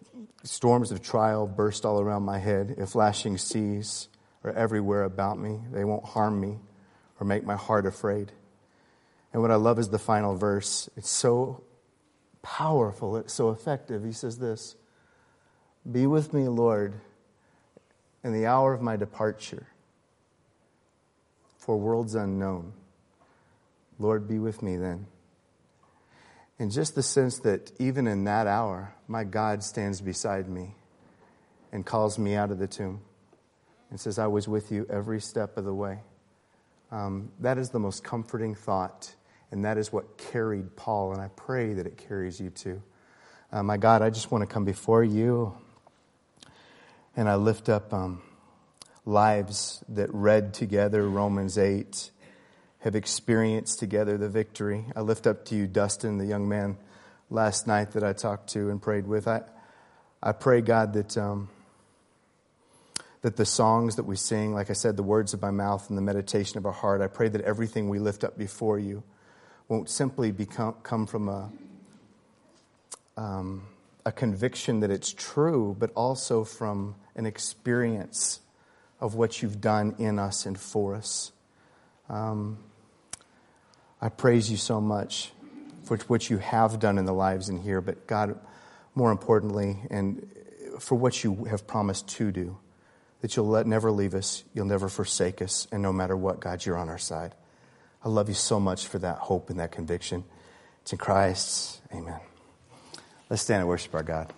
storms 0.45 0.91
of 0.91 1.03
trial 1.03 1.47
burst 1.47 1.85
all 1.85 2.01
around 2.01 2.23
my 2.23 2.39
head, 2.39 2.75
if 2.79 2.95
lashing 2.95 3.39
seas 3.39 4.09
are 4.45 4.53
everywhere 4.53 5.05
about 5.05 5.39
me, 5.39 5.61
they 5.73 5.85
won't 5.85 6.05
harm 6.05 6.41
me 6.41 6.59
or 7.21 7.27
make 7.27 7.45
my 7.45 7.57
heart 7.57 7.87
afraid. 7.87 8.33
And 9.33 9.41
what 9.41 9.51
I 9.51 9.57
love 9.57 9.79
is 9.79 9.89
the 9.89 9.99
final 9.99 10.37
verse. 10.37 10.91
It's 10.97 11.11
so 11.11 11.63
powerful, 12.43 13.17
it's 13.17 13.33
so 13.33 13.51
effective. 13.51 14.05
He 14.05 14.13
says 14.13 14.39
this 14.39 14.77
be 15.91 16.07
with 16.07 16.33
me, 16.33 16.49
Lord, 16.49 16.95
in 18.23 18.33
the 18.33 18.47
hour 18.47 18.73
of 18.73 18.81
my 18.81 18.97
departure 18.97 19.67
for 21.59 21.77
worlds 21.77 22.15
unknown. 22.15 22.73
Lord, 23.99 24.29
be 24.29 24.39
with 24.39 24.63
me 24.63 24.77
then. 24.77 25.07
And 26.59 26.71
just 26.71 26.95
the 26.95 27.03
sense 27.03 27.41
that 27.41 27.73
even 27.79 28.07
in 28.07 28.25
that 28.25 28.47
hour, 28.47 28.95
my 29.09 29.25
God 29.25 29.63
stands 29.63 30.01
beside 30.01 30.49
me 30.49 30.75
and 31.73 31.85
calls 31.85 32.19
me 32.19 32.35
out 32.35 32.51
of 32.51 32.59
the 32.59 32.67
tomb 32.67 33.01
and 33.91 33.99
says, 33.99 34.19
I 34.19 34.27
was 34.27 34.47
with 34.47 34.71
you 34.71 34.87
every 34.89 35.21
step 35.21 35.57
of 35.57 35.65
the 35.65 35.75
way. 35.75 36.01
Um, 36.91 37.33
that 37.41 37.59
is 37.59 37.71
the 37.71 37.79
most 37.79 38.05
comforting 38.05 38.55
thought, 38.55 39.15
and 39.51 39.65
that 39.65 39.79
is 39.79 39.93
what 39.93 40.19
carried 40.19 40.77
Paul, 40.77 41.13
and 41.13 41.21
I 41.21 41.29
pray 41.35 41.73
that 41.73 41.87
it 41.87 41.97
carries 41.97 42.39
you 42.39 42.51
too. 42.51 42.83
Uh, 43.51 43.63
my 43.63 43.77
God, 43.77 44.03
I 44.03 44.11
just 44.11 44.31
want 44.31 44.43
to 44.43 44.53
come 44.53 44.65
before 44.65 45.03
you 45.03 45.55
and 47.17 47.29
I 47.29 47.35
lift 47.37 47.69
up 47.69 47.93
um, 47.93 48.23
lives 49.05 49.85
that 49.89 50.13
read 50.13 50.55
together 50.55 51.09
Romans 51.09 51.59
8, 51.59 52.11
have 52.83 52.97
experienced 52.97 53.79
together 53.79 54.19
the 54.19 54.29
victory. 54.29 54.85
I 54.97 55.01
lift 55.03 55.27
up 55.27 55.45
to 55.47 55.55
you 55.55 55.67
Dustin, 55.69 56.19
the 56.19 56.27
young 56.27 56.49
man 56.49 56.77
last 57.31 57.67
night 57.67 57.93
that 57.93 58.03
I 58.03 58.13
talked 58.13 58.51
to 58.51 58.71
and 58.71 58.83
prayed 58.83 59.07
with. 59.07 59.29
I, 59.29 59.43
I 60.21 60.33
pray, 60.33 60.61
God, 60.63 60.93
that, 60.95 61.17
um, 61.17 61.49
that 63.23 63.37
the 63.37 63.47
songs 63.47 63.97
that 63.97 64.03
we 64.03 64.17
sing, 64.17 64.53
like 64.53 64.69
I 64.69 64.73
said, 64.73 64.97
the 64.97 65.03
words 65.05 65.33
of 65.33 65.41
my 65.41 65.53
mouth 65.53 65.89
and 65.89 65.97
the 65.97 66.03
meditation 66.03 66.59
of 66.59 66.67
our 66.67 66.73
heart, 66.73 67.01
I 67.01 67.07
pray 67.07 67.29
that 67.29 67.41
everything 67.43 67.89
we 67.89 68.01
lift 68.01 68.25
up 68.25 68.37
before 68.37 68.81
you 68.81 69.05
won't 69.69 69.89
simply 69.89 70.33
become, 70.33 70.75
come 70.83 71.07
from 71.07 71.29
a, 71.29 71.53
um, 73.17 73.63
a 74.05 74.11
conviction 74.11 74.81
that 74.81 74.91
it's 74.91 75.13
true, 75.13 75.77
but 75.79 75.93
also 75.95 76.43
from 76.43 76.97
an 77.15 77.27
experience 77.27 78.41
of 79.01 79.15
what 79.15 79.41
you've 79.41 79.61
done 79.61 79.95
in 79.99 80.19
us 80.19 80.47
and 80.47 80.59
for 80.59 80.97
us. 80.97 81.31
Um, 82.09 82.59
I 84.03 84.09
praise 84.09 84.51
you 84.51 84.57
so 84.57 84.81
much 84.81 85.31
for 85.85 85.97
what 86.09 86.29
you 86.29 86.39
have 86.39 86.81
done 86.81 86.99
in 86.99 87.05
the 87.05 87.15
lives 87.15 87.49
in 87.49 87.57
here, 87.57 87.81
but 87.81 88.09
God, 88.09 88.37
more 88.97 89.13
importantly, 89.13 89.79
and 89.91 90.29
for 90.81 90.97
what 90.97 91.23
you 91.23 91.45
have 91.45 91.69
promised 91.69 92.09
to 92.09 92.33
do, 92.33 92.59
that 93.21 93.37
you'll 93.37 93.47
let, 93.47 93.65
never 93.65 93.93
leave 93.93 94.15
us, 94.15 94.43
you'll 94.55 94.67
never 94.67 94.89
forsake 94.89 95.41
us, 95.41 95.69
and 95.71 95.81
no 95.81 95.93
matter 95.93 96.17
what, 96.17 96.41
God, 96.41 96.67
you're 96.67 96.77
on 96.77 96.89
our 96.89 96.99
side. 96.99 97.37
I 98.05 98.09
love 98.09 98.29
you 98.29 98.35
so 98.35 98.59
much 98.59 98.89
for 98.89 98.99
that 98.99 99.19
hope 99.19 99.51
and 99.51 99.61
that 99.61 99.71
conviction. 99.71 100.25
It's 100.81 100.91
in 100.93 100.99
Christ. 100.99 101.81
Amen. 101.95 102.19
Let's 103.31 103.43
stand 103.43 103.61
and 103.61 103.69
worship 103.69 103.95
our 103.95 104.03
God. 104.03 104.33